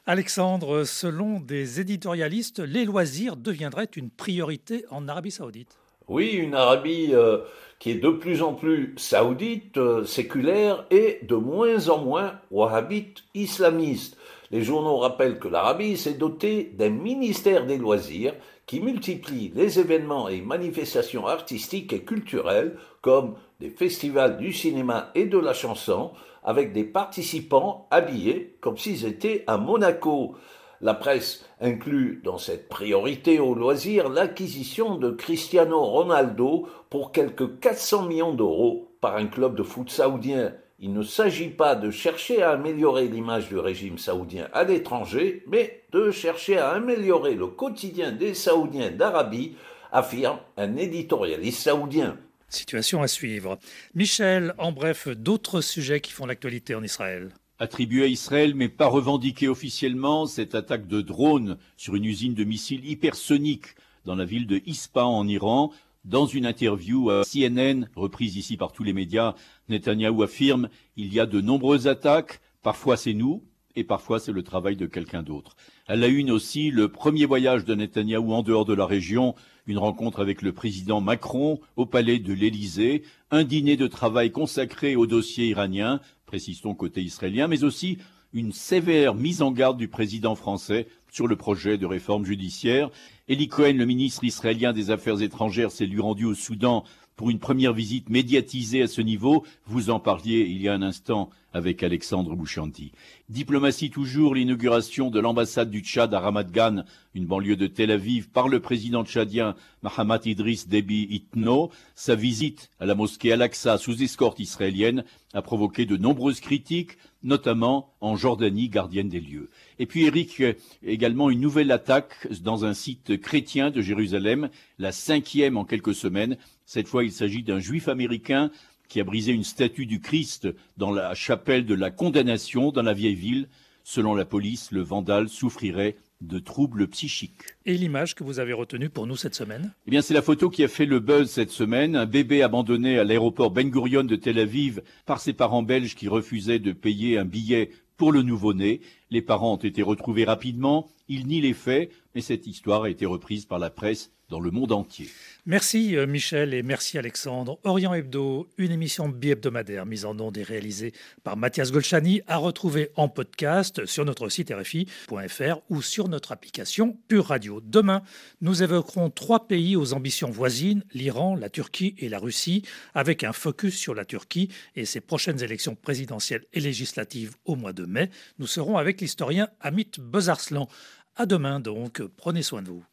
Alexandre, 0.06 0.84
selon 0.84 1.40
des 1.40 1.80
éditorialistes, 1.80 2.60
les 2.60 2.84
loisirs 2.84 3.38
deviendraient 3.38 3.90
une 3.96 4.10
priorité 4.10 4.86
en 4.92 5.08
Arabie 5.08 5.32
saoudite. 5.32 5.78
Oui, 6.10 6.32
une 6.32 6.56
Arabie 6.56 7.12
euh, 7.14 7.38
qui 7.80 7.92
est 7.92 7.96
de 7.96 8.10
plus 8.10 8.42
en 8.42 8.54
plus 8.54 8.94
saoudite, 8.98 9.78
euh, 9.78 10.04
séculaire 10.04 10.86
et 10.92 11.20
de 11.24 11.36
moins 11.36 11.88
en 11.88 12.00
moins 12.04 12.40
wahhabite, 12.52 13.24
islamiste. 13.34 14.18
Les 14.52 14.62
journaux 14.62 14.98
rappellent 14.98 15.40
que 15.40 15.48
l'Arabie 15.48 15.98
s'est 15.98 16.14
dotée 16.14 16.74
d'un 16.78 16.90
ministère 16.90 17.66
des 17.66 17.78
loisirs 17.78 18.36
qui 18.66 18.82
multiplie 18.82 19.52
les 19.56 19.80
événements 19.80 20.30
et 20.30 20.42
manifestations 20.42 21.28
artistiques 21.28 21.94
et 21.94 22.04
culturelles 22.04 22.78
comme 23.02 23.36
des 23.64 23.70
festivals 23.70 24.36
du 24.36 24.52
cinéma 24.52 25.10
et 25.16 25.24
de 25.24 25.38
la 25.38 25.54
chanson 25.54 26.12
avec 26.44 26.74
des 26.74 26.84
participants 26.84 27.88
habillés 27.92 28.58
comme 28.60 28.78
s'ils 28.78 29.06
étaient 29.06 29.46
à 29.48 29.58
Monaco. 29.58 30.36
La 30.82 30.94
presse 30.94 31.46
inclut 31.62 32.20
dans 32.26 32.38
cette 32.38 32.68
priorité 32.68 33.40
aux 33.40 33.56
loisirs 33.56 34.10
l'acquisition 34.10 34.96
de 34.96 35.12
Cristiano 35.12 35.82
Ronaldo 35.82 36.68
pour 36.90 37.14
quelques 37.14 37.62
400 37.62 38.08
millions 38.08 38.34
d'euros 38.34 38.90
par 39.00 39.16
un 39.16 39.28
club 39.28 39.56
de 39.56 39.64
foot 39.64 39.90
saoudien. 39.90 40.52
Il 40.80 40.92
ne 40.92 41.02
s'agit 41.02 41.52
pas 41.52 41.76
de 41.76 41.90
chercher 41.90 42.44
à 42.44 42.52
améliorer 42.52 43.08
l'image 43.08 43.48
du 43.48 43.58
régime 43.58 43.98
saoudien 43.98 44.50
à 44.52 44.66
l'étranger, 44.66 45.42
mais 45.48 45.84
de 45.94 46.12
chercher 46.12 46.58
à 46.58 46.72
améliorer 46.72 47.36
le 47.36 47.48
quotidien 47.48 48.12
des 48.12 48.34
Saoudiens 48.34 48.92
d'Arabie, 48.92 49.56
affirme 49.94 50.40
un 50.58 50.76
éditorialiste 50.76 51.62
saoudien. 51.62 52.18
Situation 52.54 53.02
à 53.02 53.08
suivre. 53.08 53.60
Michel, 53.96 54.54
en 54.58 54.72
bref, 54.72 55.08
d'autres 55.08 55.62
sujets 55.62 56.02
qui 56.02 56.12
font 56.12 56.26
l'actualité 56.26 56.76
en 56.76 56.84
Israël. 56.84 57.34
Attribué 57.60 58.04
à 58.04 58.08
Israël 58.08 58.56
mais 58.56 58.70
pas 58.70 58.88
revendiqué 58.88 59.48
officiellement, 59.48 60.26
cette 60.26 60.56
attaque 60.56 60.88
de 60.88 61.02
drone 61.02 61.58
sur 61.78 61.96
une 61.96 62.06
usine 62.06 62.34
de 62.34 62.44
missiles 62.44 62.86
hypersoniques 62.86 63.76
dans 64.06 64.16
la 64.16 64.26
ville 64.26 64.48
de 64.48 64.62
Ispahan 64.66 65.18
en 65.18 65.28
Iran 65.28 65.72
dans 66.06 66.26
une 66.26 66.46
interview 66.46 67.10
à 67.10 67.24
CNN, 67.24 67.88
reprise 67.96 68.36
ici 68.36 68.58
par 68.58 68.74
tous 68.74 68.84
les 68.84 68.92
médias, 68.92 69.36
Netanyahou 69.70 70.22
affirme 70.24 70.68
Il 70.98 71.14
y 71.14 71.20
a 71.22 71.26
de 71.26 71.40
nombreuses 71.40 71.88
attaques, 71.88 72.42
parfois 72.62 72.98
c'est 72.98 73.14
nous, 73.14 73.42
et 73.76 73.84
parfois 73.84 74.20
c'est 74.20 74.32
le 74.32 74.44
travail 74.44 74.76
de 74.76 74.86
quelqu'un 74.86 75.24
d'autre. 75.24 75.56
À 75.88 75.96
la 75.96 76.08
une 76.08 76.32
aussi, 76.32 76.72
le 76.72 76.88
premier 76.88 77.26
voyage 77.26 77.66
de 77.66 77.76
Netanyahou 77.76 78.34
en 78.34 78.44
dehors 78.44 78.66
de 78.66 78.74
la 78.74 78.86
région, 78.86 79.36
une 79.68 79.78
rencontre 79.78 80.20
avec 80.20 80.42
le 80.42 80.52
président 80.52 81.02
Macron 81.02 81.60
au 81.76 81.86
palais 81.86 82.20
de 82.20 82.34
l'Élysée, 82.34 83.04
un 83.32 83.44
dîner 83.44 83.78
de 83.78 83.88
travail 83.88 84.32
consacré 84.32 84.96
au 84.96 85.08
dossier 85.08 85.48
iranien, 85.48 86.00
précisons 86.26 86.76
côté 86.76 87.02
israélien, 87.02 87.48
mais 87.48 87.64
aussi 87.64 87.98
une 88.34 88.52
sévère 88.52 89.14
mise 89.14 89.42
en 89.42 89.52
garde 89.52 89.78
du 89.78 89.88
président 89.88 90.36
français 90.36 90.88
sur 91.12 91.28
le 91.28 91.36
projet 91.36 91.78
de 91.78 91.86
réforme 91.86 92.26
judiciaire. 92.26 92.90
Eli 93.28 93.48
Cohen, 93.48 93.78
le 93.78 93.86
ministre 93.86 94.24
israélien 94.24 94.74
des 94.74 94.90
Affaires 94.90 95.22
étrangères, 95.22 95.72
s'est 95.72 95.86
lui 95.86 96.02
rendu 96.02 96.26
au 96.26 96.34
Soudan 96.34 96.84
pour 97.16 97.30
une 97.30 97.40
première 97.40 97.74
visite 97.74 98.10
médiatisée 98.10 98.82
à 98.82 98.88
ce 98.88 99.02
niveau. 99.02 99.46
Vous 99.66 99.90
en 99.90 100.00
parliez 100.00 100.42
il 100.50 100.62
y 100.62 100.68
a 100.68 100.74
un 100.74 100.82
instant 100.82 101.30
avec 101.54 101.84
Alexandre 101.84 102.36
Bouchanti. 102.36 102.92
Diplomatie 103.30 103.92
toujours, 103.92 104.36
l'inauguration 104.36 105.12
de 105.12 105.20
l'ambassade 105.20 105.70
du 105.70 105.82
Tchad 105.82 106.14
à 106.14 106.20
Ramat 106.20 106.46
Gan, 106.46 106.84
une 107.14 107.26
banlieue 107.26 107.56
de 107.56 107.68
Tel 107.68 107.92
Aviv, 107.92 108.30
par 108.30 108.48
le 108.48 108.60
président 108.60 109.06
tchadien 109.06 109.56
Mahamat 109.84 110.22
Idriss 110.26 110.68
Déby 110.68 111.08
Itno. 111.12 111.70
Sa 111.96 112.16
visite 112.16 112.72
à 112.80 112.86
la 112.86 112.96
mosquée 112.96 113.32
Al-Aqsa 113.34 113.78
sous 113.78 114.02
escorte 114.02 114.40
israélienne 114.40 115.04
a 115.34 115.42
provoqué 115.42 115.86
de 115.86 115.98
nombreuses 115.98 116.40
critiques, 116.40 116.98
notamment 117.24 117.94
en 118.02 118.16
Jordanie, 118.16 118.70
gardienne 118.70 119.10
des 119.10 119.20
lieux. 119.20 119.50
Et 119.80 119.86
puis 119.86 120.06
Eric, 120.06 120.44
également 120.84 121.30
une 121.30 121.42
nouvelle 121.42 121.72
attaque 121.72 122.28
dans 122.42 122.66
un 122.66 122.74
site 122.74 123.20
chrétien 123.22 123.72
de 123.72 123.82
Jérusalem, 123.82 124.50
la 124.80 124.92
cinquième 124.92 125.58
en 125.58 125.66
quelques 125.66 125.96
semaines. 125.96 126.38
Cette 126.66 126.88
fois, 126.88 127.04
il 127.04 127.12
s'agit 127.12 127.44
d'un 127.44 127.60
juif 127.60 127.88
américain 127.88 128.52
qui 128.88 129.00
a 129.00 129.04
brisé 129.04 129.32
une 129.32 129.44
statue 129.44 129.86
du 129.86 130.02
Christ 130.02 130.48
dans 130.78 130.92
la 130.92 131.16
chapelle 131.16 131.66
de 131.66 131.74
la 131.74 131.92
condamnation 131.92 132.72
dans 132.72 132.84
la 132.84 132.94
vieille 132.94 133.16
ville. 133.16 133.48
Selon 133.84 134.16
la 134.16 134.26
police, 134.26 134.72
le 134.72 134.82
vandale 134.82 135.30
souffrirait 135.30 135.96
de 136.24 136.40
troubles 136.40 136.88
psychiques. 136.88 137.44
Et 137.66 137.78
l'image 137.78 138.16
que 138.16 138.24
vous 138.24 138.40
avez 138.40 138.54
retenue 138.54 138.90
pour 138.90 139.08
nous 139.08 139.16
cette 139.16 139.36
semaine? 139.36 139.74
Eh 139.88 139.92
bien, 139.92 140.02
c'est 140.02 140.14
la 140.14 140.22
photo 140.22 140.50
qui 140.50 140.64
a 140.64 140.68
fait 140.68 140.86
le 140.86 141.00
buzz 141.00 141.30
cette 141.30 141.52
semaine. 141.52 141.96
Un 141.96 142.06
bébé 142.06 142.42
abandonné 142.42 142.98
à 142.98 143.04
l'aéroport 143.04 143.52
Ben 143.52 143.70
Gurion 143.70 144.04
de 144.04 144.16
Tel 144.16 144.40
Aviv 144.40 144.82
par 145.06 145.20
ses 145.20 145.34
parents 145.34 145.64
belges 145.64 145.96
qui 145.96 146.08
refusaient 146.08 146.60
de 146.60 146.72
payer 146.72 147.18
un 147.18 147.26
billet 147.26 147.70
pour 147.98 148.12
le 148.12 148.22
nouveau-né. 148.22 148.82
Les 149.14 149.22
parents 149.22 149.54
ont 149.54 149.58
été 149.58 149.84
retrouvés 149.84 150.24
rapidement. 150.24 150.90
Ils 151.08 151.28
nient 151.28 151.40
les 151.40 151.54
faits, 151.54 151.92
mais 152.16 152.22
cette 152.22 152.48
histoire 152.48 152.82
a 152.82 152.90
été 152.90 153.06
reprise 153.06 153.46
par 153.46 153.60
la 153.60 153.70
presse 153.70 154.12
dans 154.34 154.40
le 154.40 154.50
monde 154.50 154.72
entier. 154.72 155.08
Merci 155.46 155.96
euh, 155.96 156.08
Michel 156.08 156.56
et 156.56 156.64
merci 156.64 156.98
Alexandre. 156.98 157.60
Orient 157.66 157.94
Hebdo, 157.94 158.48
une 158.58 158.72
émission 158.72 159.08
bi-hebdomadaire 159.08 159.86
mise 159.86 160.06
en 160.06 160.18
ondes 160.20 160.38
et 160.38 160.44
réalisée 160.44 160.94
par 161.24 161.38
Mathias 161.38 161.72
Golchani, 161.72 162.22
à 162.28 162.38
retrouver 162.38 162.90
en 162.96 163.10
podcast 163.10 163.86
sur 163.86 164.06
notre 164.06 164.30
site 164.30 164.52
RFI.fr 164.52 165.60
ou 165.70 165.84
sur 165.84 166.08
notre 166.08 166.32
application 166.32 166.98
Pure 167.08 167.28
Radio. 167.28 167.62
Demain, 167.62 168.02
nous 168.42 168.64
évoquerons 168.64 169.12
trois 169.12 169.48
pays 169.48 169.76
aux 169.76 169.94
ambitions 169.94 170.32
voisines, 170.32 170.84
l'Iran, 170.96 171.36
la 171.36 171.50
Turquie 171.50 171.94
et 172.00 172.10
la 172.10 172.18
Russie, 172.18 172.64
avec 172.96 173.24
un 173.24 173.34
focus 173.34 173.78
sur 173.78 173.94
la 173.94 174.06
Turquie 174.06 174.50
et 174.76 174.86
ses 174.86 175.02
prochaines 175.02 175.44
élections 175.44 175.76
présidentielles 175.76 176.46
et 176.54 176.60
législatives 176.60 177.36
au 177.46 177.56
mois 177.56 177.74
de 177.74 177.86
mai. 177.86 178.10
Nous 178.40 178.48
serons 178.48 178.78
avec 178.78 179.00
l'historien 179.04 179.50
Amit 179.60 180.00
Bezarslan. 180.00 180.68
À 181.16 181.26
demain 181.26 181.60
donc, 181.60 182.02
prenez 182.16 182.42
soin 182.42 182.62
de 182.62 182.70
vous. 182.70 182.86